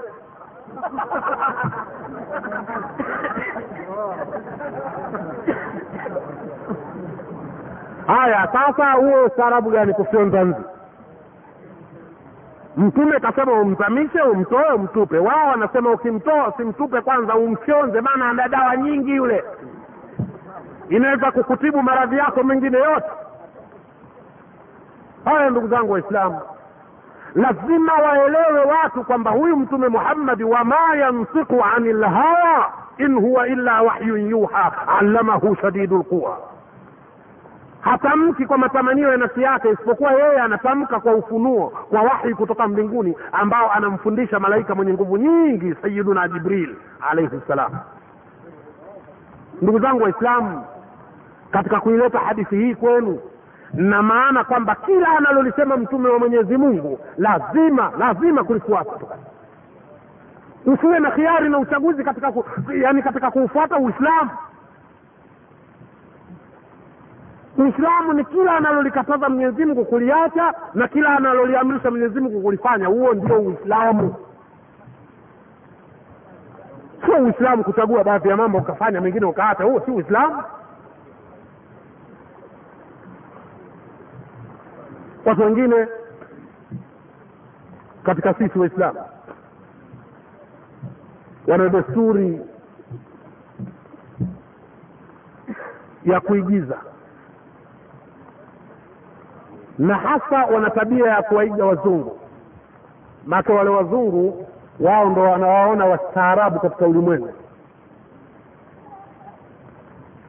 [8.07, 10.61] haya sasa huo ustaarabu gani kufyonza nzi
[12.77, 15.17] mtume kasema umzamishe umtoe umtupe.
[15.17, 19.43] Wao wanasema ukimtoa usimtupe kwanza umfyonze maana ana dawa nyingi yule.
[20.89, 23.09] Inaweza kukutibu maradhi yako mengine yote.
[25.25, 26.39] Haya ndugu zangu waislamu
[27.35, 34.29] lazima waelewe watu kwamba huyu mtume muhammadi wama yansiku ani lhawa in huwa illa wahyun
[34.29, 36.37] yuha allamahu shadidu lquwa
[37.81, 43.15] hatamki kwa matamanio ya nafsi yake isipokuwa yeye anatamka kwa ufunuo kwa wahi kutoka mbinguni
[43.31, 46.75] ambao anamfundisha malaika mwenye nguvu nyingi sayiduna jibril
[47.09, 47.71] alaihi ssalam
[49.61, 50.63] ndugu zangu waislamu
[51.51, 53.19] katika kuileta hadithi hii kwenu
[53.73, 58.91] na maana kwamba kila analolisema mtume wa mwenyezi mungu lazima lazima kulifuata
[60.65, 62.45] usiwe na khiari na uchaguzi katika ku,
[62.81, 64.29] yani katika kuufuata uislamu
[67.61, 72.87] uislamu ni kila analolikataza mwenyezi mungu kuliacha na kila analoliamrisha mwenyezi mungu kulifanya.
[72.87, 74.15] Huo ndio uislamu.
[77.05, 80.43] Sio uislamu kuchagua baadhi ya mambo ukafanya mengine ukaacha huo si uislamu.
[85.25, 85.87] Watu wengine
[88.03, 88.99] katika sisi waislamu
[91.47, 92.41] wana desturi
[96.05, 96.77] ya kuigiza
[99.81, 102.17] na hasa wana tabia ya kuwaiga wazungu.
[103.25, 104.47] Maake wale wazungu
[104.79, 107.29] wao ndo wanawaona wastaarabu katika ulimwengu.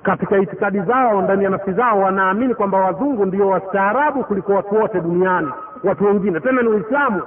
[0.02, 5.00] Katika itikadi zao ndani ya nafsi zao wanaamini kwamba wazungu ndio wastaarabu kuliko watu wote
[5.00, 5.52] duniani
[5.84, 6.40] watu wengine.
[6.40, 7.22] Tena ni uislamu.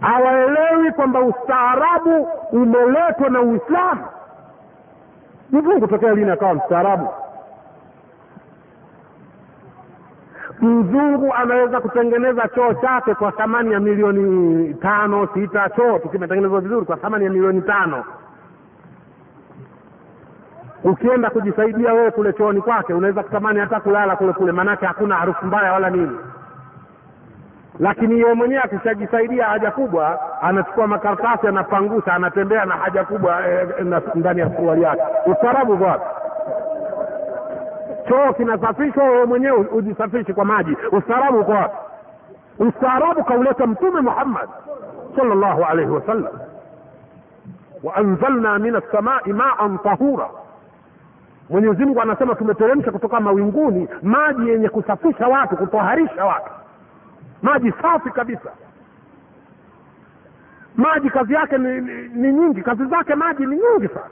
[0.00, 4.04] Hawaelewi kwamba ustaarabu umeletwa na uislamu.
[5.52, 7.08] Mzungu tokea lini akawa mstaarabu
[10.60, 16.96] mzungu anaweza kutengeneza choo chake kwa thamani ya milioni tano sita choo tukimetengenezwa vizuri kwa
[16.96, 18.04] thamani ya milioni tano.
[20.84, 25.46] Ukienda kujisaidia wewe kule chooni kwake unaweza kutamani hata kulala kule kule maanake hakuna harufu
[25.46, 26.16] mbaya wala nini.
[27.80, 33.84] Lakini yeye mwenyewe akishajisaidia haja kubwa anachukua makaratasi anapangusa anatembea na haja kubwa eh, e,
[34.14, 35.02] ndani ya suruali yake.
[35.26, 36.04] Ustaarabu wapi
[38.12, 40.76] choo kinasafishwa wewe mwenyewe ujisafishi kwa maji.
[40.92, 41.76] Ustaarabu uko wapi?
[42.58, 44.48] Ustaarabu kauleta mtume muhammad
[45.16, 46.32] sallallahu alaihi wasallam.
[47.82, 50.28] Waanzalna min assamai maan tahura.
[51.50, 56.50] Mwenyezi mungu anasema tumeteremsha kutoka mawinguni maji yenye kusafisha watu kutoharisha watu.
[57.42, 58.50] Maji safi kabisa.
[60.76, 62.62] Maji kazi yake ni, ni, ni nyingi.
[62.62, 64.10] Kazi zake maji ni nyingi sana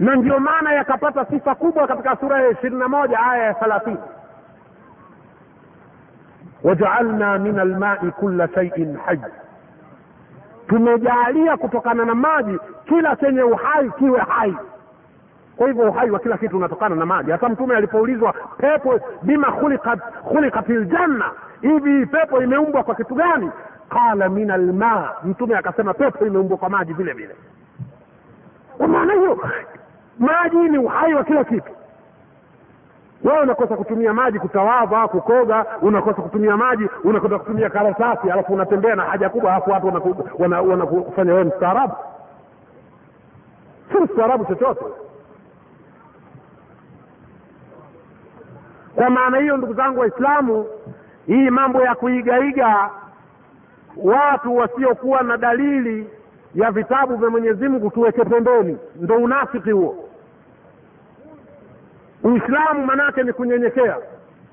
[0.00, 3.96] na ndio maana yakapata sifa kubwa katika sura ya ishirini na moja aya ya thalathini.
[6.64, 9.20] Wajaalna min almai kula shaiin hai
[10.68, 14.56] tumejaalia kutokana na maji kila chenye uhai kiwe hai.
[15.56, 17.30] Kwa hivyo uhai wa kila kitu unatokana na maji.
[17.30, 21.30] Hata mtume alipoulizwa pepo bima khulikat, ljanna
[21.60, 23.50] hivi pepo imeumbwa kwa kitu gani?
[23.88, 27.36] Qala min alma mtume akasema pepo imeumbwa kwa maji vile vile.
[28.78, 29.38] Kwa maana hiyo
[30.20, 31.72] maji ni uhai wa kila kitu.
[33.24, 39.02] Wewe unakosa kutumia maji kutawadha kukoga unakosa kutumia maji unakosa kutumia karatasi alafu unatembea na
[39.02, 40.84] haja kubwa alafu watu wanakufanya wana,
[41.16, 41.94] wana wewe mstaarabu.
[43.92, 44.84] Si mstaarabu chochote.
[48.94, 50.66] Kwa maana hiyo ndugu zangu waislamu
[51.26, 52.90] hii mambo ya kuigaiga
[53.96, 56.10] watu wasiokuwa na dalili
[56.54, 58.78] ya vitabu vya mwenyezi mungu tuweke pembeni.
[58.96, 60.09] Ndo unafiki huo
[62.22, 63.96] uislamu maanaake ni kunyenyekea.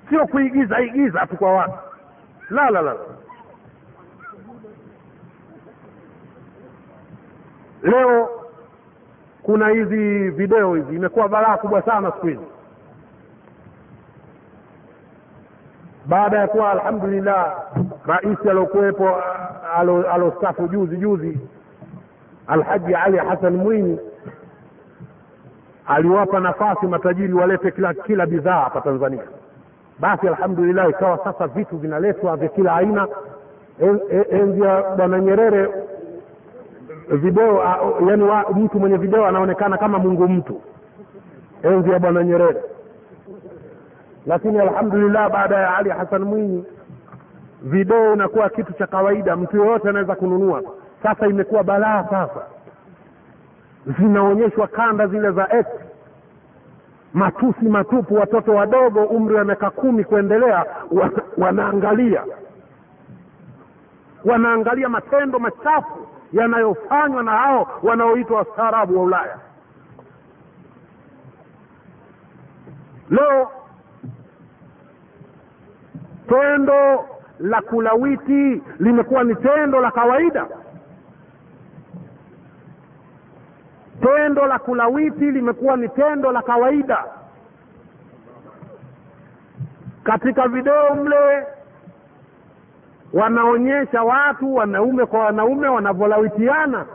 [0.10, 1.74] Sio kuigiza igiza tu kwa watu.
[2.50, 2.96] La la la.
[7.84, 8.30] Leo
[9.44, 12.46] kuna hizi video hizi imekuwa balaa kubwa sana siku hizi.
[16.06, 17.64] Baada ya kuwa alhamdulillah
[18.06, 19.22] rais aliokuwepo
[20.14, 21.40] alostafu juzi juzi
[22.48, 24.00] alhaji ali hasan mwinyi
[25.88, 29.24] aliwapa nafasi matajiri walete kila kila bidhaa hapa tanzania.
[30.00, 33.08] Basi alhamdulillah ikawa sasa vitu vinaletwa vya kila aina.
[33.82, 35.70] En- en- enzi ya bwana nyerere
[37.10, 37.64] video
[38.10, 38.24] yani
[38.56, 40.62] mtu mwenye video anaonekana kama mungu mtu.
[41.64, 42.62] Enzi ya bwana nyerere.
[44.26, 46.66] Lakini alhamdulillah baada ya ali hasan mwinyi
[47.62, 49.36] video inakuwa kitu cha kawaida.
[49.36, 50.62] Mtu yoyote anaweza kununua.
[51.04, 52.42] Sasa imekuwa balaa sasa
[54.00, 55.66] zinaonyeshwa kanda zile za X.
[57.14, 62.24] Matusi matupu watoto wadogo umri wa miaka kumi kuendelea wa, wanaangalia.
[64.26, 69.38] Wanaangalia matendo machafu yanayofanywa na hao wanaoitwa wastaarabu wa ulaya.
[73.10, 73.52] Leo
[76.30, 77.06] tendo
[77.40, 80.48] la kulawiti limekuwa ni tendo la kawaida
[84.16, 87.04] tendo la kulawiti limekuwa ni tendo la kawaida.
[90.04, 91.46] Katika video mle
[93.14, 96.86] wanaonyesha watu wanaume kwa wanaume wanavyolawitiana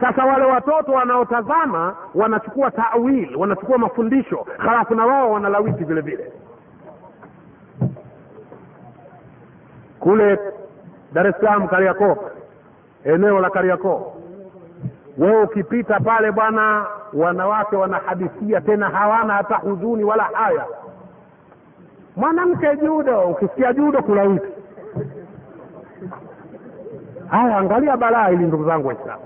[0.00, 6.32] sasa wale watoto wanaotazama wanachukua tawil wanachukua mafundisho halafu na wao wanalawiti vile vile.
[10.00, 10.38] Kule
[11.12, 12.16] dar es salaam kariakoo
[13.04, 14.19] eneo la kariakoo
[15.20, 20.66] wewe ukipita pale bwana wanawake wanahadithia tena hawana hata huzuni wala haya.
[22.16, 24.46] Mwanamke judo ukisikia judo kulawiti
[27.30, 29.22] haya angalia balaa hili ndugu zangu waislamu.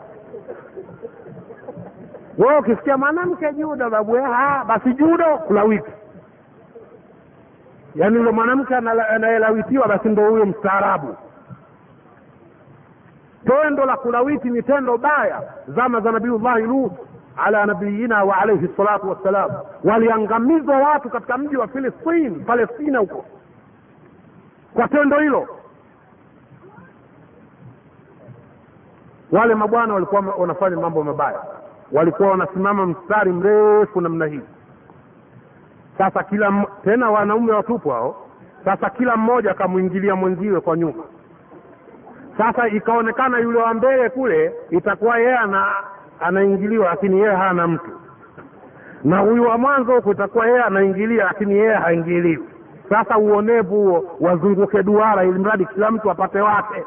[2.38, 4.16] Wewe ukisikia mwanamke judo babu
[4.66, 5.90] basi judo kulawiti
[7.94, 11.16] yaani ndo mwanamke anayelawitiwa basi ndo huyo mstaarabu
[13.44, 15.42] tendo la kulawiti ni tendo baya.
[15.68, 16.92] Zama za nabiullahi lut
[17.36, 19.50] ala nabiyina wa alaihi salatu wassalam.
[19.84, 23.24] Waliangamizwa watu katika mji wa filistini palestina huko.
[24.74, 25.48] Kwa tendo hilo
[29.32, 31.40] wale mabwana walikuwa wanafanya mambo mabaya.
[31.92, 34.40] Walikuwa wanasimama mstari mrefu namna hii.
[35.98, 38.16] Sasa kila tena wanaume watupu hao.
[38.64, 41.04] Sasa kila mmoja akamwingilia mwenziwe kwa nyuma
[42.38, 45.66] sasa ikaonekana yule wa mbele kule itakuwa yeye ana
[46.20, 47.90] anaingiliwa lakini yeye hana mtu.
[49.04, 52.44] Na huyu wa mwanzo huku itakuwa yeye anaingilia lakini yeye haingiliwi
[52.88, 56.84] sasa uonevu huo wazunguke duara ili mradi kila mtu apate wake.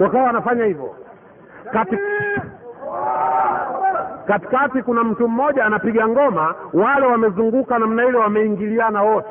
[0.00, 0.94] Wakawa wanafanya hivyo.
[1.72, 1.98] Kati...
[4.26, 9.28] katikati kuna mtu mmoja anapiga ngoma wale wamezunguka namna ile wameingiliana wote.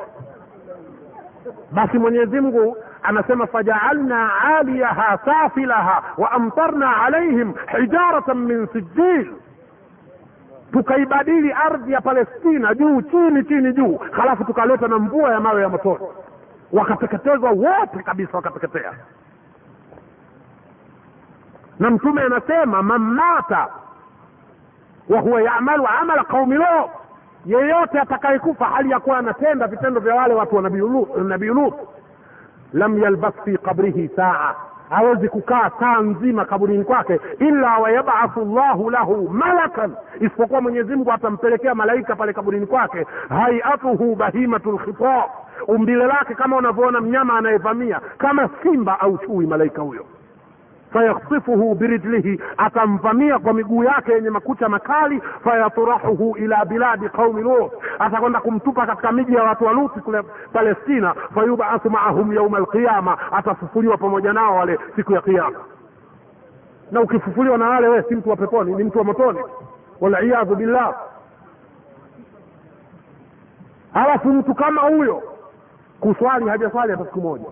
[1.72, 2.76] Basi mwenyezi mungu
[3.06, 9.32] anasema fajaalna aliyaha safilaha wa amtarna alaihim hijaratan min sijil
[10.72, 15.68] tukaibadili ardhi ya palestina juu chini chini juu halafu tukaleta na mvua ya mawe ya
[15.68, 15.98] motoni.
[16.72, 18.92] Wakateketezwa wote kabisa wakateketea.
[21.78, 23.68] Na mtume anasema mamata
[25.08, 26.90] wa huwa yamalu amala qaumi lo
[27.46, 31.74] yeyote atakayekufa hali ya kuwa anatenda vitendo vya wale watu wa nabii lut
[32.72, 34.54] lam yalbas fi qabrihi saa.
[34.90, 39.94] Hawezi kukaa saa nzima kaburini kwake illa wayabathu llahu lahu malakan.
[40.20, 43.06] Isipokuwa mwenyezi mungu atampelekea malaika pale kaburini kwake.
[43.28, 45.24] Haiatuhu bahimatu lkhita
[45.68, 50.04] umbile lake kama unavyoona mnyama anayevamia kama simba au chui malaika huyo
[50.92, 57.72] fayakhsifuhu birijlihi atamvamia kwa miguu yake yenye makucha makali fayaturahuhu ila biladi qaumi lut.
[57.98, 60.22] Atakwenda kumtupa katika miji ya watu wa luti kule
[60.52, 63.18] palestina fayubathu maahum yauma alqiyama.
[63.32, 65.58] Atafufuliwa pamoja nao wale siku ya kiama
[66.90, 69.38] na ukifufuliwa na wale wee si mtu wa peponi ni mtu wa motoni.
[70.00, 70.94] Waliyadhu billah.
[73.92, 75.22] Halafu mtu kama huyo
[76.00, 77.44] kuswali hajaswali hata siku moja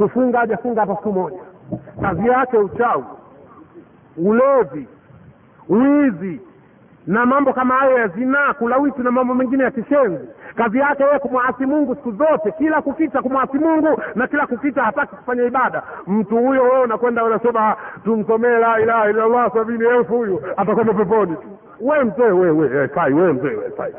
[0.00, 1.38] kufunga hajafunga hata siku moja
[2.02, 3.04] kazi yake uchawi
[4.16, 4.88] ulevi
[5.68, 6.40] wizi
[7.06, 11.18] na mambo kama hayo ya zinaa kulawiti na mambo mengine ya kishenzi kazi yake yeye
[11.18, 16.36] kumwasi mungu siku zote kila kukicha kumwasi mungu na kila kukicha hataki kufanya ibada mtu
[16.36, 21.48] huyo wewe unakwenda unasema tumsomee la ilaha illallah sabini elfu huyu atakwenda peponi tu
[21.80, 23.92] we mzee wewe fai we mzee we fai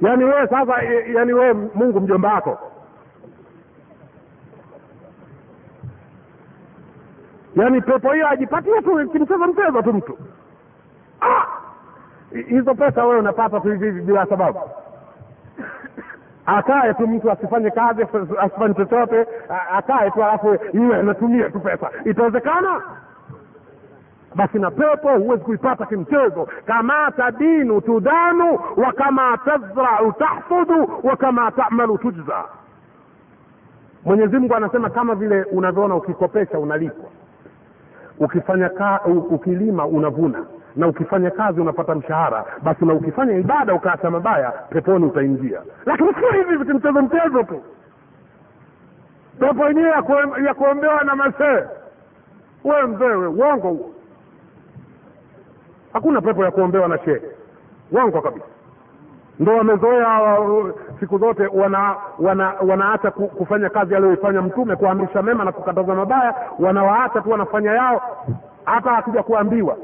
[0.00, 0.82] yaani wewe sasa
[1.14, 2.58] yaani wewe mungu mjomba wako.
[7.56, 10.18] Yaani pepo hiyo ajipatie tu kimchezo mchezo tu mtu.
[11.20, 11.46] Ah!
[12.48, 14.60] hizo pesa wewe unapata tu hivi hivi bila sababu.
[16.46, 18.02] Akae tu mtu asifanye kazi
[18.40, 19.26] asifanye chochote
[19.72, 21.90] akae tu alafu iwe anatumia tu pesa.
[22.04, 22.82] Itawezekana
[24.36, 26.48] basi na pepo huwezi kuipata kimchezo.
[26.66, 32.44] Kama tadinu tudanu wa kama tazrau tahfudu wa kama tamalu tujza.
[34.04, 37.08] Mwenyezi mungu anasema kama vile unavyoona ukikopesha unalipwa.
[38.18, 40.44] Ukifanya ka, ukilima unavuna.
[40.76, 42.44] Na ukifanya kazi unapata mshahara.
[42.62, 45.60] Basi na ukifanya ibada ukaacha mabaya peponi utaingia.
[45.86, 47.62] Lakini sio hivi vikimchezo mchezo tu.
[49.40, 49.90] Pepo yenyewe
[50.46, 51.62] ya kuombewa na masee
[52.64, 53.90] we mzee we uongo huo
[55.96, 57.20] hakuna pepo ya kuombewa na shehe.
[57.92, 58.46] Wangwa kabisa.
[59.40, 60.20] Ndo wamezoea
[61.00, 66.34] siku zote wana wana wanaacha kufanya kazi aliyoifanya mtume kuamrisha mema na kukataza mabaya.
[66.58, 68.00] Wanawaacha tu wanafanya yao.
[68.64, 69.76] Hata akija kuambiwa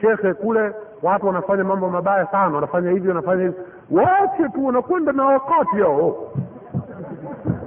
[0.00, 0.72] shekhe kule
[1.02, 3.56] watu wanafanya mambo mabaya sana wanafanya hivi wanafanya hivi.
[3.90, 6.16] Waache tu wanakwenda na wakati yao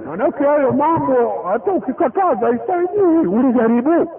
[0.06, 4.10] manake hayo mambo hata ukikataza isaidii ulijaribu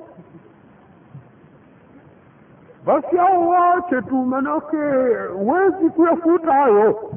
[2.87, 4.77] basi hao waache tu manake
[5.33, 7.11] huwezi kuyafuta hayo.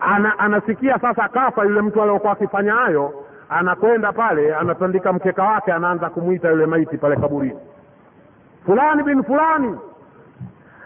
[0.00, 6.10] Ana, anasikia sasa kafa yule mtu aliokuwa akifanya hayo anakwenda pale anatandika mkeka wake anaanza
[6.10, 7.58] kumwita yule maiti pale kaburini.
[8.66, 9.78] Fulani bin fulani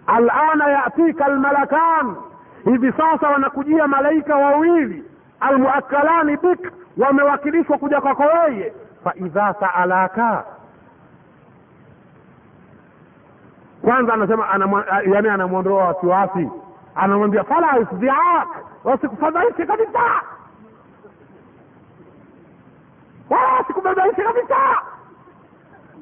[0.06, 2.16] alana yatika almalakan.
[2.64, 5.04] Hivi sasa wanakujia malaika wawili
[5.40, 8.72] almuakalani bik wamewakilishwa kuja kwako weye
[9.04, 10.44] faidha saalaka
[13.84, 14.46] kwanza anasema
[15.14, 16.50] yani anamwondoa wasiwasi.
[16.94, 18.48] Anamwambia fala isdiak
[18.84, 20.00] wasikufadhaishe kabisa.
[23.30, 24.56] Wala wasikubadhaishe kabisa.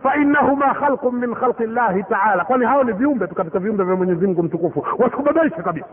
[0.02, 2.44] Fainahuma khalqun min khalqi llahi taala.
[2.44, 4.86] Kwani hao ni viumbe tu katika viumbe vya mwenyezi mungu mtukufu?
[4.98, 5.86] Wasikubadhaishe kabisa.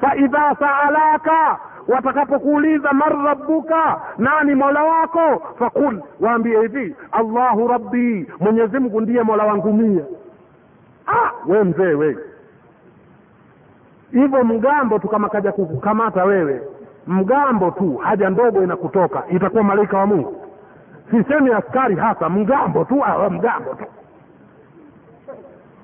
[0.00, 1.58] Faidha saalaka
[1.88, 5.42] watakapokuuliza man rabbuka nani mola wako?
[5.58, 10.04] Fakul waambie hivi allahu rabbi mwenyezi mungu ndiye mola wangu mia
[11.10, 12.16] ah, we mzee we
[14.12, 16.62] hivyo mgambo tu kama kaja kukukamata wewe
[17.06, 20.46] mgambo tu haja ndogo inakutoka itakuwa malaika wa mungu.
[21.10, 23.84] Sisemi askari hasa mgambo tu awa mgambo tu.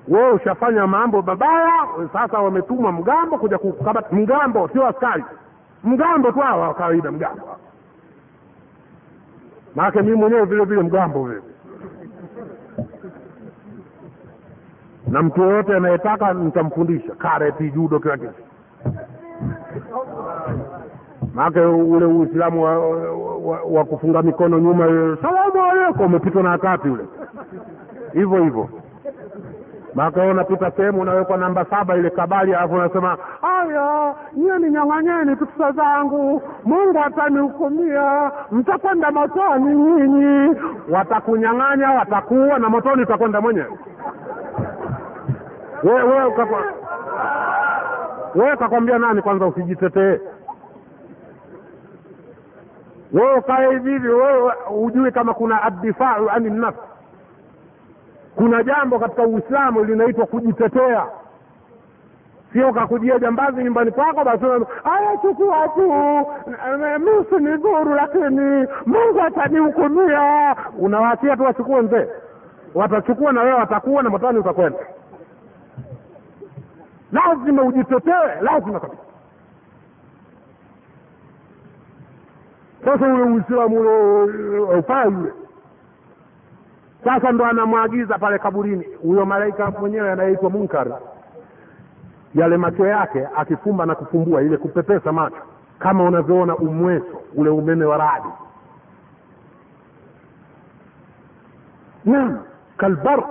[0.07, 1.73] Wewe ushafanya mambo mabaya
[2.13, 5.23] sasa wametumwa mgambo kuja kukamata mgambo sio askari.
[5.83, 7.57] Mgambo tu awa wa kawaida mgambo.
[9.75, 11.41] Maanake mii mwenyewe vile vile mgambo vile
[15.07, 17.15] na mtu yoyote anayetaka nitamfundisha.
[17.15, 18.33] Karate judo kila kitu
[21.33, 24.85] maake ule uislamu wa, wa, wa, kufunga mikono nyuma
[25.21, 27.03] salamu alaikum umepitwa na wakati ule.
[28.13, 28.69] Hivyo hivyo.
[29.95, 35.71] Maake unapita sehemu unawekwa namba saba ile kabali alafu unasema aya niye ni nyang'anyeni pesa
[35.71, 36.41] zangu.
[36.63, 38.31] Mungu atanihukumia.
[38.51, 40.55] Mtakwenda motoni nyinyi.
[40.89, 43.77] Watakunyang'anya watakuwa na motoni utakwenda mwenyewe
[45.83, 46.63] wewe wewe ukakwa
[48.35, 50.19] wewe kakwambia nani kwanza usijitetee?
[53.13, 56.79] Wewe ukae hivi hivi wewe hujui kama kuna addifau ani nafsi
[58.35, 61.05] kuna jambo katika uislamu linaitwa kujitetea.
[62.53, 64.45] Sio kakujia jambazi nyumbani kwako basi
[64.83, 65.69] aya chukua
[66.99, 70.55] misi ni dhuru lakini mungu atanihukumia.
[70.79, 72.07] Unawaachia tu wachukue mzee.
[72.75, 74.79] Watachukua na wewe watakuwa na motani utakwenda
[77.11, 79.01] lazima ujitetee lazima kabisa.
[82.85, 85.33] Sasa ule uislamu ule aufai ule.
[87.03, 88.83] Sasa ndo anamwagiza pale kaburini.
[89.01, 90.87] Huyo malaika mwenyewe anayeitwa munkar
[92.35, 95.37] yale macho yake akifumba na kufumbua ile kupepesa macho
[95.79, 98.27] kama unavyoona umweso ule umeme wa radi.
[102.05, 102.39] Naam
[102.77, 103.27] kalbarq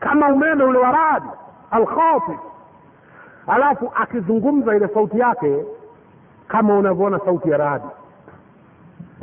[0.00, 1.26] kama umeme ule wa radi
[1.70, 2.38] alkhafif
[3.50, 5.64] alafu akizungumza ile sauti yake
[6.48, 7.84] kama unavyoona sauti ya radi.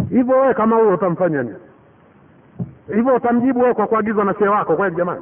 [0.10, 1.56] Hivyo wewe kama huyo utamfanya nini?
[2.96, 5.22] Hivyo utamjibu wewe kwa kuagizwa na shee wako kweli jamani?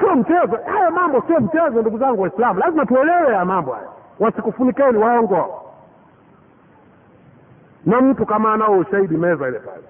[0.00, 0.58] Sio mchezo.
[0.72, 2.60] Haya mambo sio mchezo ndugu zangu waislamu.
[2.60, 3.88] Lazima tuelewe haya mambo haya.
[4.20, 5.62] Wasikufunikeni waongo.
[7.86, 9.82] Na mtu kama anao ushahidi meza ile pale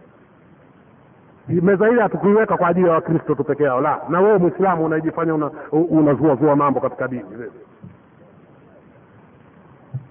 [1.49, 5.35] meza ile hatukuiweka kwa ajili ya wakristo tu peke yao la na wewe mwislamu unajifanya
[5.73, 7.25] unazuazua una mambo katika dini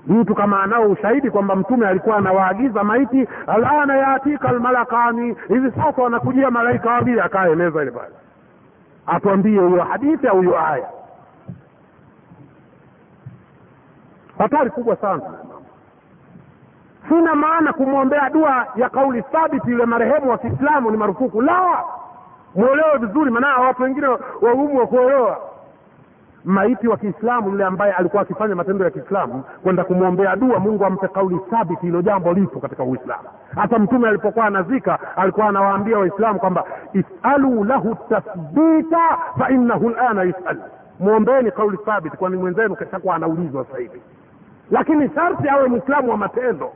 [0.08, 6.52] mtu kama anao ushahidi kwamba mtume alikuwa anawaagiza maiti alana yatika almalakani hivi sasa wanakujia
[6.52, 8.14] malaika wawili akae meza ile pale.
[9.08, 10.90] Atuambie huyo hadithi au huyo aya.
[14.38, 15.22] Hatari kubwa sana
[17.10, 21.42] sina maana kumwombea dua ya kauli thabiti yule marehemu wa kiislamu ni marufuku.
[21.42, 21.84] La
[22.56, 24.08] mwelewe vizuri maanaa watu wengine
[24.42, 25.38] wagumu wa kuelewa
[26.46, 31.08] maiti wa kiislamu yule ambaye alikuwa akifanya matendo ya kiislamu kwenda kumwombea dua mungu ampe
[31.08, 33.24] kauli thabiti hilo jambo lipo katika uislamu.
[33.56, 40.58] Hata mtume alipokuwa anazika alikuwa anawaambia waislamu kwamba isalu lahu tathbita fa innahu lana yusal.
[41.00, 44.02] Mwombeeni kauli thabiti kwani mwenzenu keshakuwa anaulizwa hivi.
[44.72, 46.72] Lakini sharti awe mwislamu wa matendo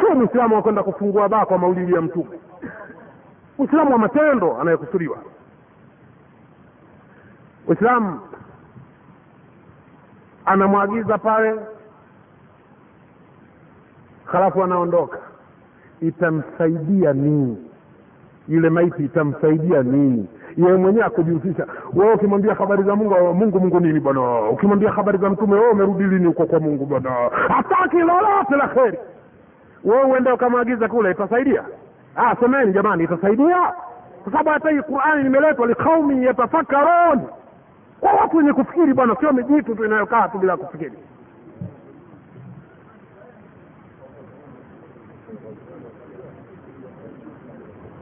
[0.00, 2.40] sio mwislamu wa kufungua baa kwa maulidi ya mtume.
[3.58, 5.18] Uislamu wa matendo anayekusudiwa
[7.68, 8.20] uislamu
[10.44, 11.54] anamwagiza pale
[14.24, 15.18] halafu anaondoka.
[16.00, 17.56] Itamsaidia nini?
[18.48, 20.28] Yule maiti itamsaidia nini?
[20.56, 21.66] Yeye mwenyewe akujihusisha.
[21.94, 24.40] Wewe ukimwambia habari za mungu mungu mungu nini bwana?
[24.50, 27.10] Ukimwambia habari za mtume wewe umerudi lini huko kwa mungu bwana?
[27.48, 28.98] Hataki lolote la kheri
[29.84, 31.64] wewe uende ukamwagiza kule itasaidia?
[32.16, 33.72] Ah semeni jamani itasaidia.
[34.22, 37.20] Kwa sababu hata hii qurani limeletwa liqaumi yatafakarun
[38.00, 40.92] kwa watu wenye kufikiri bwana sio mijitu tu inayokaa tu bila kufikiri.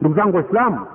[0.00, 0.86] Ndugu zangu waislamu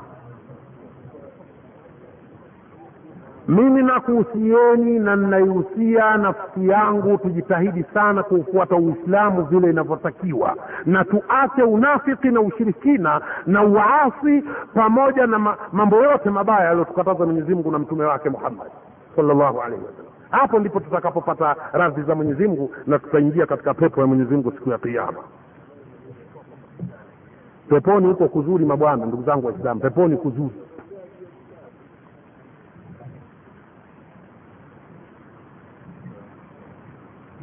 [3.47, 12.27] mimi nakuhusieni na ninaihusia nafsi yangu tujitahidi sana kuufuata uislamu vile inavyotakiwa na tuache unafiki
[12.29, 18.29] na ushirikina na uasi pamoja na ma, mambo yote mabaya yaliyotukataza mwenyezimungu na mtume wake
[18.29, 18.67] muhammad
[19.15, 20.11] salllahu alaihi wasallam.
[20.29, 25.19] Hapo ndipo tutakapopata radhi za mwenyezimungu na tutaingia katika pepo ya mwenyezimungu siku ya kiama
[27.69, 30.51] peponi huko kuzuri mabwana ndugu zangu waislamu peponi kuzuri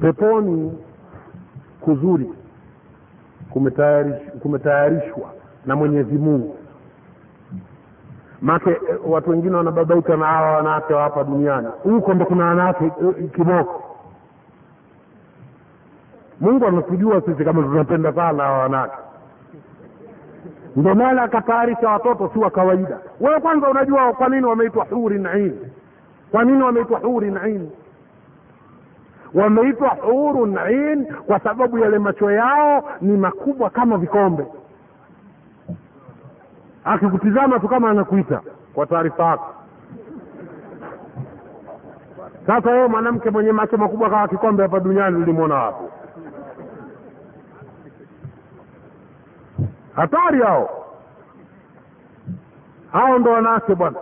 [0.00, 0.78] peponi
[1.80, 2.30] kuzuri
[4.40, 5.30] kumetayarishwa
[5.66, 6.56] na mwenyezi mungu.
[8.42, 8.76] Make
[9.06, 11.68] watu wengine wanababaika na hawa wanawake wa hapa duniani.
[11.82, 12.90] Huko ndo kuna wanawake
[13.34, 13.82] kiboko.
[16.40, 18.96] Mungu anatujua sisi kama tunapenda sana hawa wanawake.
[20.76, 22.98] Ndo maana akatayarisha watoto si wa kawaida.
[23.20, 25.58] Wewe kwanza unajua kwa nini wameitwa hurin nain
[26.30, 27.70] kwa nini wameitwa hurin nain
[29.34, 34.46] wameitwa hurun ain kwa sababu yale macho yao ni makubwa kama vikombe.
[36.84, 38.40] Akikutizama tu kama anakuita
[38.74, 39.54] kwa taarifa yako.
[42.46, 45.84] Sasa wewe mwanamke mwenye macho makubwa kama kikombe hapa duniani ulimwona wapi?
[49.94, 50.70] Hatari hao.
[52.92, 53.96] Hao ndo wanawake bwana.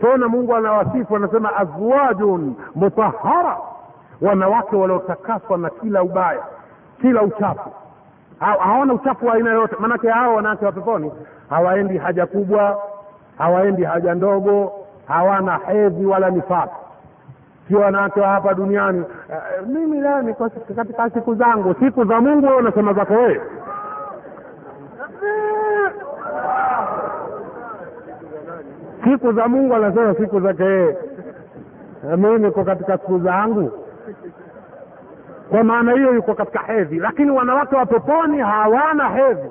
[0.00, 3.56] Tena mungu anawasifu anasema azwajun mutahara
[4.22, 6.42] wanawake waliotakaswa na kila ubaya
[7.00, 7.70] kila uchafu.
[8.38, 9.76] Ha- hawana uchafu wa aina yoyote.
[9.78, 11.12] Maanake hao wanawake wa peponi
[11.50, 12.82] hawaendi haja kubwa
[13.38, 14.72] hawaendi haja ndogo
[15.08, 16.72] hawana hedhi wala nifasi
[17.68, 22.46] sio wanawake wa hapa duniani uh, mimi leo niko katika siku zangu siku za mungu
[22.46, 23.40] wewe unasema zako wewe.
[29.04, 30.96] Siku za mungu anasema siku zake yeye.
[32.10, 33.72] Na mimi niko katika siku zangu
[35.50, 36.98] kwa maana hiyo yuko katika hedhi.
[36.98, 39.50] Lakini wanawake wa peponi hawana hedhi.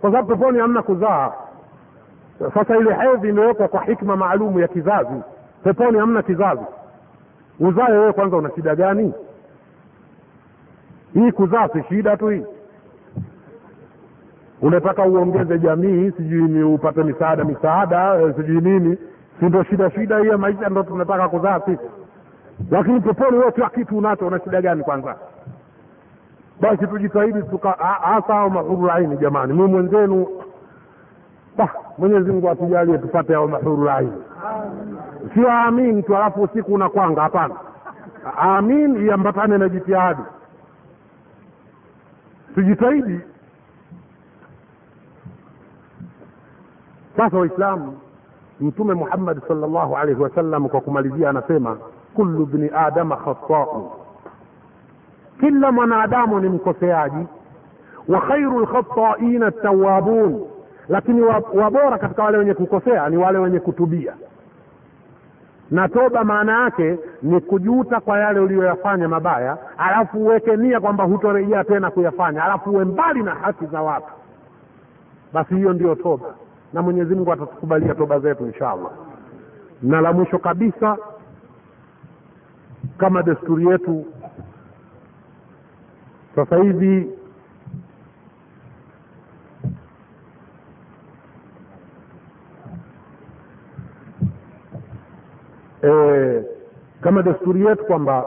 [0.00, 1.32] Kwa sababu peponi hamna kuzaa.
[2.54, 5.22] Sasa ile hedhi imewekwa kwa hikma maalumu ya kizazi.
[5.64, 6.62] Peponi hamna kizazi.
[7.60, 9.14] Uzae wewe kwanza una shida gani?
[11.14, 12.44] Hii kuzaa si shida tu hii.
[14.62, 18.98] Unataka uongeze jamii sijui ni upate misaada misaada eh, sijui nini.
[19.40, 21.82] Si ndo shida shida hii ya maisha ndo tunataka kuzaa sisi
[22.70, 25.16] lakini peponi wewe kila kitu unacho una shida gani kwanza?
[26.60, 27.38] Basi tujitahidi
[28.02, 29.52] hasa hao mahurulaini jamani.
[29.52, 30.26] Mi mwenzenu.
[31.98, 34.12] Mwenyezi atujalie tupate hao mahurulaini
[35.34, 37.54] sio amin tu alafu usiku unakwanga hapana.
[38.36, 40.22] Amin iambatane na jitihadi.
[42.54, 43.20] Tujitahidi.
[47.16, 47.98] Sasa waislamu
[48.60, 51.76] mtume muhammad salllahu alaihi wasallam kwa kumalizia anasema
[52.14, 53.92] kullu bni adama khatau
[55.40, 57.26] kila mwanadamu ni mkoseaji.
[58.08, 60.44] Wa khairu lkhataina tawabun
[60.88, 61.22] lakini
[61.54, 64.14] wabora katika wale wenye kukosea ni wale wenye kutubia.
[65.70, 71.64] Na toba maana yake ni kujuta kwa yale uliyoyafanya mabaya alafu uweke nia kwamba hutorejea
[71.64, 74.12] tena kuyafanya alafu uwe mbali na haki za watu.
[75.32, 76.26] Basi hiyo ndiyo toba.
[76.72, 78.90] Na mwenyezi mungu atatukubalia toba zetu insha allah.
[79.82, 80.96] Na la mwisho kabisa
[82.98, 84.04] kama desturi yetu.
[86.36, 87.08] Sasa hivi
[95.82, 96.42] e,
[97.00, 98.24] kama desturi yetu kwamba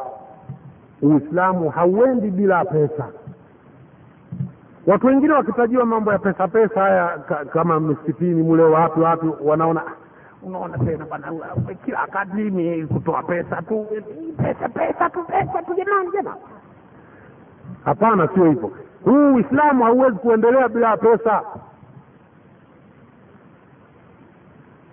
[1.01, 3.07] uislamu hauendi bila pesa.
[4.87, 9.81] Watu wengine wakitajiwa mambo ya pesa pesa haya ka, kama misikitini mule wapi wapi wanaona
[9.87, 9.91] "Ah,
[10.43, 11.31] unaona tena bwana,
[11.85, 13.87] kila kadimi kutoa pesa tu.
[14.37, 16.41] Pesa pesa tu pesa tu jamani jamani.
[17.85, 18.71] Hapana sio hivyo.
[19.05, 21.41] Huu uislamu hauwezi kuendelea bila pesa.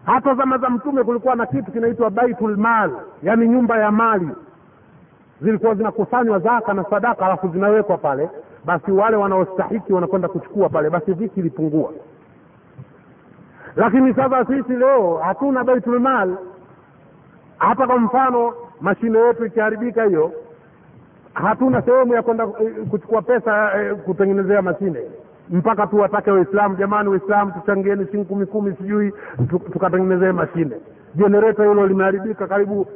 [0.05, 2.91] Hata zama za mtume kulikuwa na kitu kinaitwa baitul mal
[3.23, 4.29] yaani nyumba ya mali.
[5.41, 8.31] Zilikuwa zinakusanywa zaka na sadaka alafu zinawekwa pale.
[8.65, 11.93] Basi wale wanaostahiki wanakwenda kuchukua pale basi viki ilipungua
[13.77, 16.37] lakini sasa sisi leo hatuna baitulmal.
[17.59, 20.33] hata kwa mfano mashine yetu ikiharibika hiyo
[21.35, 25.01] hatuna sehemu ya kwenda eh, kuchukua pesa eh, kutengenezea mashine.
[25.51, 29.12] Mpaka tu watake waislamu jamani waislamu tuchangieni shilingi kumi kumi sijui
[29.51, 30.77] tu- tukatengenezee mashine.
[31.14, 32.87] Jenereta hilo limeharibika karibu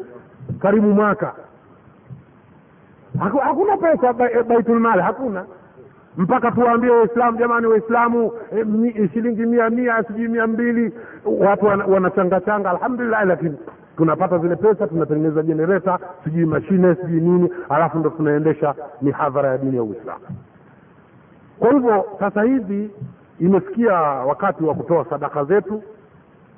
[0.62, 1.32] karibu mwaka.
[3.18, 4.44] Haku- hakuna pesa ba- eh,
[5.02, 5.44] hakuna
[6.16, 8.32] mpaka tuwaambie waislamu jamani waislamu
[8.64, 10.92] mi- shilingi mia mia sijui mia mbili.
[11.24, 13.56] Watu wana- wanachangachanga alhamdulillah lakini
[13.96, 19.76] tunapata zile pesa tunatengeneza jenereta sijui mashine sijui nini alafu ndo tunaendesha mihadhara ya dini
[19.76, 20.20] ya uislamu.
[21.58, 22.90] Kwa hivyo sasa hivi
[23.40, 25.82] imefikia wakati wa kutoa sadaka zetu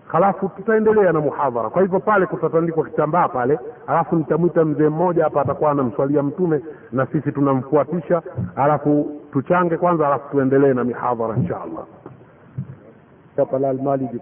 [0.06, 1.70] halafu tutaendelea na muhadhara.
[1.70, 6.60] Kwa hivyo pale kutatandikwa kitambaa pale alafu nitamwita mzee mmoja hapa atakuwa anamswalia mtume
[6.92, 8.22] na sisi tunamfuatisha
[8.56, 11.84] alafu tuchange kwanza alafu tuendelee na mihadhara insha allah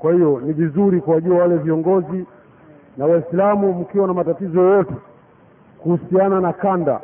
[0.01, 2.27] Kwa hiyo ni vizuri kuwajua wale viongozi
[2.97, 4.95] na Waislamu, mkiwa na matatizo yoyote
[5.79, 7.01] kuhusiana na kanda,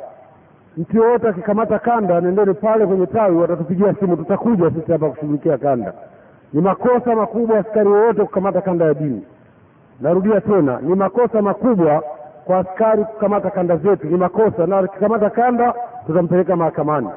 [0.77, 5.93] mtu yoyote akikamata kanda, nendeni pale kwenye tawi, watatupigia simu, tutakuja sisi hapa kushughulikia kanda.
[6.53, 9.23] Ni makosa makubwa askari yoyote kukamata kanda ya dini.
[10.01, 12.03] Narudia tena, ni makosa makubwa
[12.45, 15.73] kwa askari kukamata kanda zetu, ni makosa, na akikamata kanda
[16.07, 17.09] tutampeleka mahakamani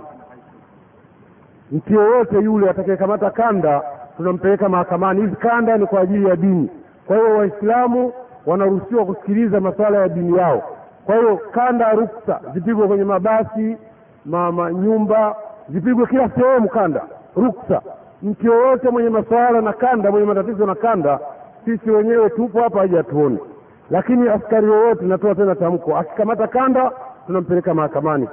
[1.72, 3.82] mtu yeyote yule atakayekamata kanda
[4.16, 5.20] tunampeleka mahakamani.
[5.20, 6.70] Hizi kanda ni kwa ajili ya dini.
[7.06, 8.12] Kwa hiyo Waislamu
[8.46, 10.62] wanaruhusiwa kusikiliza masuala ya dini yao,
[11.06, 13.76] kwa hiyo kanda ruksa zipigwe kwenye mabasi
[14.24, 15.36] ma, ma nyumba
[15.68, 17.02] zipigwe kila sehemu kanda
[17.36, 17.82] ruksa.
[18.22, 21.18] Mtu yoyote mwenye masuala na kanda mwenye matatizo na kanda
[21.64, 23.38] sisi wenyewe tupo hapa haja tuone
[23.90, 26.92] lakini askari yoyote natoa tena tamko akikamata kanda
[27.26, 28.28] tunampeleka mahakamani.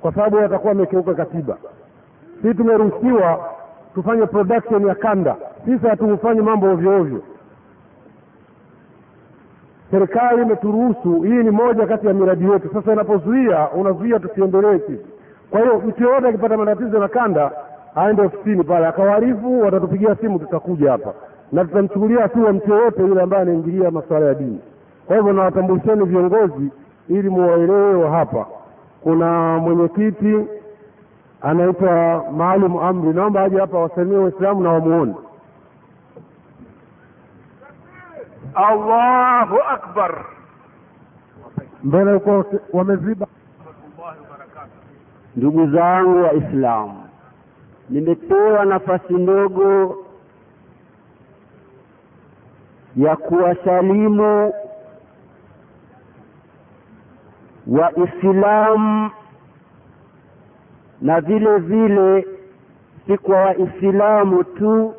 [0.00, 1.56] Kwa sababu atakuwa amekeuka katiba
[2.42, 3.48] sisi tumeruhusiwa
[3.94, 5.36] tufanye production ya kanda.
[5.64, 7.22] Sisi hatufanyi mambo ovyo ovyo.
[9.90, 11.20] Serikali imeturuhusu.
[11.22, 12.70] Hii ni moja kati ya miradi yetu.
[12.74, 15.06] Sasa inapozuia unazuia tusiendelee sisi.
[15.50, 17.52] Kwa hiyo mtu yoyote akipata matatizo na kanda
[17.94, 18.86] aende ofisini pale.
[18.86, 21.12] Akawaarifu watatupigia simu tutakuja hapa.
[21.52, 24.60] Na tutamchukulia hatua mtu yoyote yule ambaye anaingilia masuala ya dini.
[25.06, 26.70] Kwa hivyo nawatambulisheni viongozi
[27.08, 28.46] ili muwaelewe hapa.
[29.02, 30.36] Kuna mwenyekiti
[31.42, 33.12] anaitwa Maalim amri.
[33.12, 35.14] Naomba aje hapa wasalimie waislamu na wamuone.
[38.54, 40.24] Allahu akbar.
[41.84, 43.26] Mbele uko wameziba.
[45.36, 47.02] Ndugu zangu Waislamu,
[47.90, 49.96] nimepewa nafasi ndogo
[52.96, 54.52] ya kuwasalimu
[57.66, 59.10] Waislamu
[61.02, 62.26] na vile vile
[63.06, 64.94] si kwa Waislamu tu.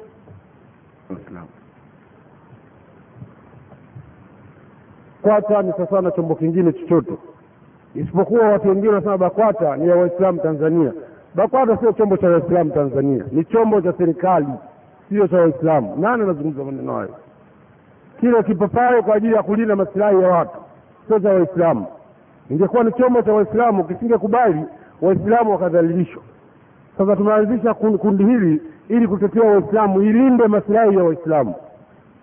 [5.21, 7.13] Kwata ni sawasawa na chombo kingine chochote.
[7.95, 10.93] Isipokuwa watu wengine wanasema bakwata ni ya waislamu tanzania.
[11.35, 13.23] Bakwata sio chombo cha waislamu tanzania.
[13.31, 14.47] Ni chombo cha serikali
[15.09, 15.95] sio cha waislamu.
[15.99, 17.15] Nani anazungumza maneno hayo?
[18.19, 20.57] Kile kipapayo kwa ajili ya kulinda masilahi ya watu
[21.07, 21.85] sio cha waislamu.
[22.49, 24.65] Ingekuwa ni chombo cha waislamu kisingekubali
[25.03, 26.23] waislamu wakadhalilishwa.
[26.97, 31.55] Sasa tumeanzisha kundi hili ili kutetea waislamu ilinde masilahi ya waislamu.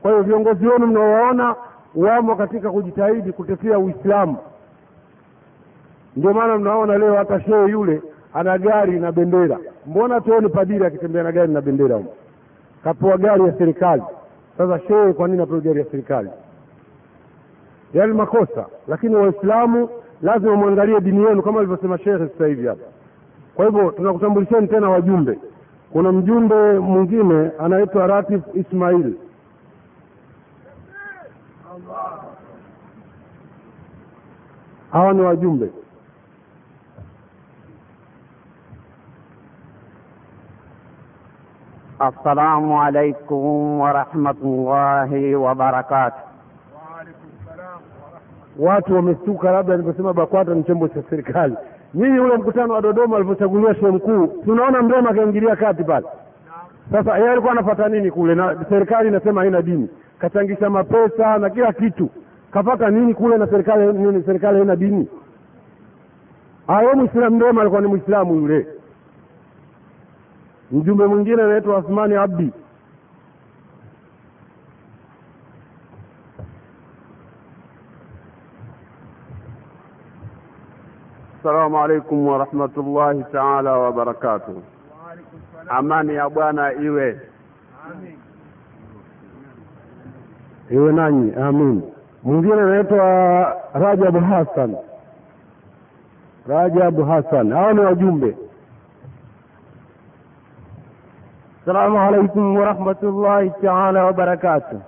[0.03, 1.55] Kwa hiyo viongozi wenu mnaowaona
[1.95, 4.37] wamo katika kujitahidi kutetea uislamu.
[6.17, 8.03] Ndio maana mnaona leo hata shehe yule
[8.35, 9.59] ana gari na bendera.
[9.87, 12.15] Mbona tuoni padiri akitembea na gari na bendera huko?
[12.85, 14.03] Kapewa gari ya serikali.
[14.59, 16.31] Sasa shehe kwa nini apewe gari ya serikali?
[17.95, 18.67] Yaani makosa.
[18.89, 19.89] Lakini waislamu
[20.23, 22.85] lazima mwangalie dini yenu kama alivyosema shekhe sasa hivi hapa.
[23.55, 25.39] Kwa hivyo tunakutambulisheni tena wajumbe.
[25.93, 29.15] Kuna mjumbe mwingine anaitwa ratif ismail.
[34.93, 35.71] Hawa ni wajumbe.
[41.99, 46.30] Assalamu alaikum warahmatullahi wabarakatuh.
[48.59, 51.55] Watu wamestuka labda nilivyosema bakwata ni chombo cha serikali.
[51.95, 56.07] Nyinyi ule mkutano wa dodoma alivyochaguliwa shehe mkuu tunaona mrema akaingilia kati pale.
[56.93, 58.35] Sasa yeye alikuwa anafata nini kule?
[58.35, 59.89] Na serikali inasema haina dini.
[60.19, 62.11] Kachangisha mapesa na kila kitu.
[62.53, 65.09] Kapata nini kule na serikali nini serikali haina dini?
[66.69, 68.67] Ayo mwislamu mrema alikuwa ni mwislamu yule.
[70.73, 72.53] Mjumbe mwingine anaitwa Athmani Abdi
[81.41, 84.61] Assalamu alaikum warahmatullahi taala wabarakatuh.
[85.73, 87.21] Amani ya Bwana iwe.
[90.71, 91.83] Iwe nanyi amin.
[92.23, 93.05] Mwingine anaitwa
[93.75, 94.77] Rajabu Hassan.
[96.49, 97.53] Rajabu Hassan.
[97.53, 98.37] Hao ni wajumbe.
[101.63, 104.79] Assalamu alaikum warahmatullahi taala wabarakatuh.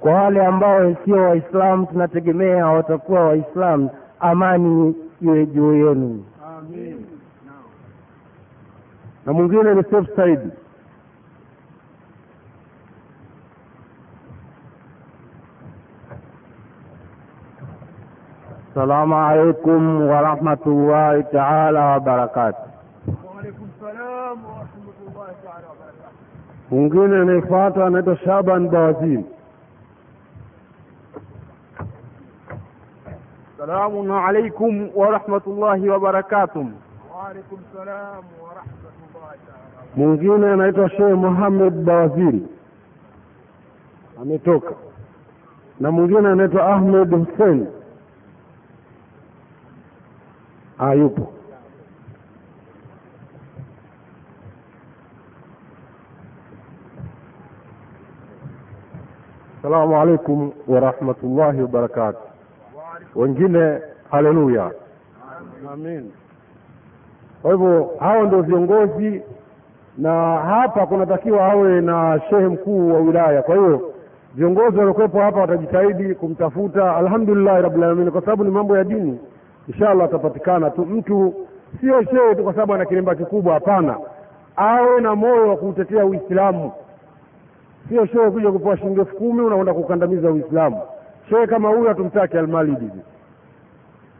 [0.00, 3.90] Kwa wale ambao sio Waislamu, tunategemea watakuwa Waislamu,
[4.30, 6.24] amani iwe juu yenu
[9.26, 10.50] na mwingine ni safe side
[18.74, 22.64] السلام عليكم ورحمة الله تعالى وبركاته.
[23.24, 26.18] وعليكم السلام ورحمة الله تعالى وبركاته.
[26.72, 29.24] ممكن أن الفاتحة أنا شابا بازيل.
[33.64, 36.66] Assalamu alaikum warahmatullahi wabarakatuh.
[39.96, 42.42] mwingine anaitwa Sheikh Muhammad Bawaziri.
[44.22, 44.74] Ametoka.
[45.80, 47.66] Na mwingine anaitwa Ahmed Hussein.
[50.78, 51.32] Ayupo yupo.
[59.58, 62.33] Assalamu alaikum warahmatullahi wabarakatuh
[63.16, 63.78] wengine
[64.10, 64.70] haleluya.
[65.72, 66.10] Amin
[67.44, 69.22] kwa hivyo hao ndio viongozi
[69.98, 73.42] na hapa kunatakiwa awe na shehe mkuu wa wilaya.
[73.42, 73.90] Kwa hiyo
[74.34, 79.18] viongozi waliokuwepo hapa watajitahidi kumtafuta alhamdulillahi rabilalamin kwa sababu ni mambo ya dini.
[79.68, 80.86] Inshallah atapatikana tu.
[80.86, 81.34] Mtu
[81.80, 83.96] sio shehe tu kwa sababu ana kilemba kikubwa hapana.
[84.56, 86.72] Awe na moyo wa kuutetea uislamu.
[87.88, 90.80] Sio shehe kuja kupewa shilingi elfu kumi unakwenda kukandamiza uislamu
[91.30, 92.90] shehe kama huyu hatumtaki almalidi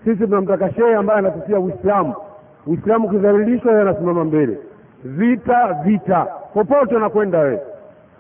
[0.05, 2.15] sisi tunamtaka shehe ambaye anatutia uislamu.
[2.67, 4.59] Uislamu ukidhalilishwa yeye anasimama mbele.
[5.05, 6.27] Vita vita.
[6.55, 7.61] Popote anakwenda wewe.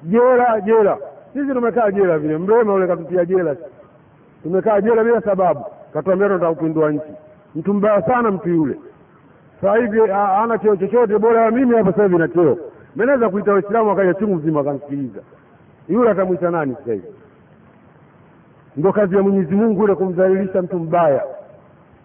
[0.03, 0.99] Jela jela.
[1.33, 2.39] Sisi tumekaa jela vile.
[2.39, 3.57] Mrema ule katutia jela.
[4.43, 5.65] Tumekaa jela bila sababu.
[5.93, 7.13] Katuambia tunataka kupindua nchi.
[7.55, 8.75] Mtu mbaya sana mtu yule.
[9.61, 11.19] Sasa hivi hana cheo chochote.
[11.19, 12.59] Bora ya mimi hapa sasa hivi na cheo.
[12.97, 15.21] Mimi naweza kuita waislamu wakaja chungu mzima akamsikiliza
[15.89, 17.07] yule atamwita nani sasa hivi
[18.77, 21.25] ndio kazi ya mwenyezi mungu ile kumdhalilisha mtu mbaya.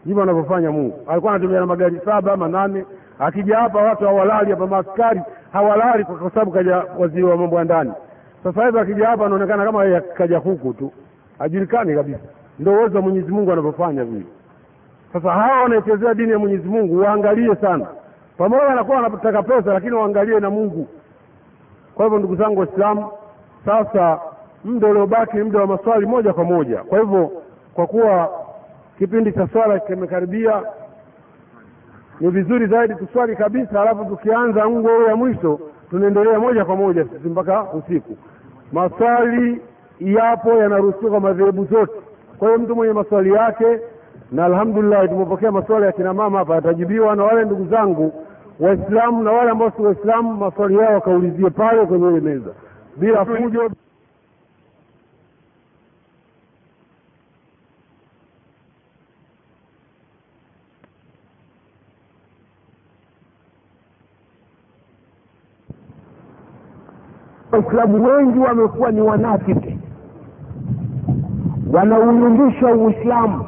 [0.05, 0.99] Ndivyo anavyofanya mungu.
[1.07, 2.85] Alikuwa anatumia na magari saba ama nane
[3.19, 5.21] akija hapa watu hawalali hapa maaskari
[5.53, 7.91] hawalali kwa sababu kaja waziri wa mambo ya ndani.
[8.43, 10.91] Sasa hivi akija hapa anaonekana kama kaja huku tu.
[11.39, 12.19] Hajulikani kabisa.
[12.59, 14.25] Ndio uwezo wa mwenyezi mungu anavyofanya vile.
[15.13, 17.87] Sasa hawa wanaechezea dini ya mwenyezi mungu waangalie sana.
[18.37, 20.87] Pamoja wanakuwa wanataka pesa lakini waangalie na mungu.
[21.95, 23.11] Kwa hivyo ndugu zangu waislamu
[23.65, 24.19] sasa
[24.63, 26.77] muda uliobaki ni muda wa maswali moja kwa moja.
[26.77, 27.31] Kwa hivyo
[27.73, 28.29] kwa kuwa
[28.97, 30.63] kipindi cha swala kimekaribia
[32.19, 37.27] ni vizuri zaidi tuswali kabisa alafu tukianza ngo ya mwisho tunaendelea moja kwa moja sisi
[37.29, 38.17] mpaka usiku.
[38.71, 39.61] Maswali
[39.99, 41.93] yapo yanaruhusiwa kwa madhehebu zote.
[42.39, 43.79] Kwa hiyo mtu mwenye maswali yake
[44.31, 48.13] na alhamdulillah tumepokea maswali ya kina mama hapa yatajibiwa na wale ndugu zangu
[48.59, 52.51] waislamu na wale ambao si waislamu maswali yao wakaulizie pale kwenye ile meza.
[52.97, 53.71] Bila fujo
[67.51, 69.77] waislamu wengi wamekuwa ni wanafiki.
[71.73, 73.45] Wanauyumbisha uislamu.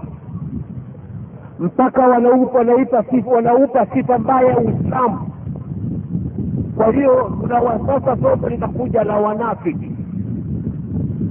[1.59, 5.19] Mpaka wanaupa sifa wanaupa sifa mbaya uislamu.
[6.77, 9.91] Kwa hiyo tuna sasa somo linakuja la wanafiki.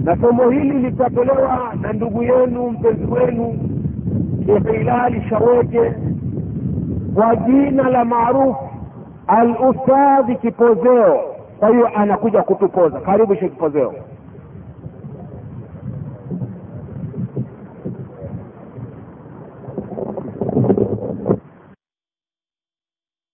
[0.04, 3.54] Na somo hili litatolewa na ndugu yenu mpenzi wenu
[4.46, 5.92] shekhe hilali shaweke
[7.14, 8.56] kwa jina la maarufu
[9.26, 11.20] al ustadhi kipozeo
[11.60, 13.00] kwa hiyo anakuja kutupoza.
[13.00, 13.94] Karibu shekhe kipozeo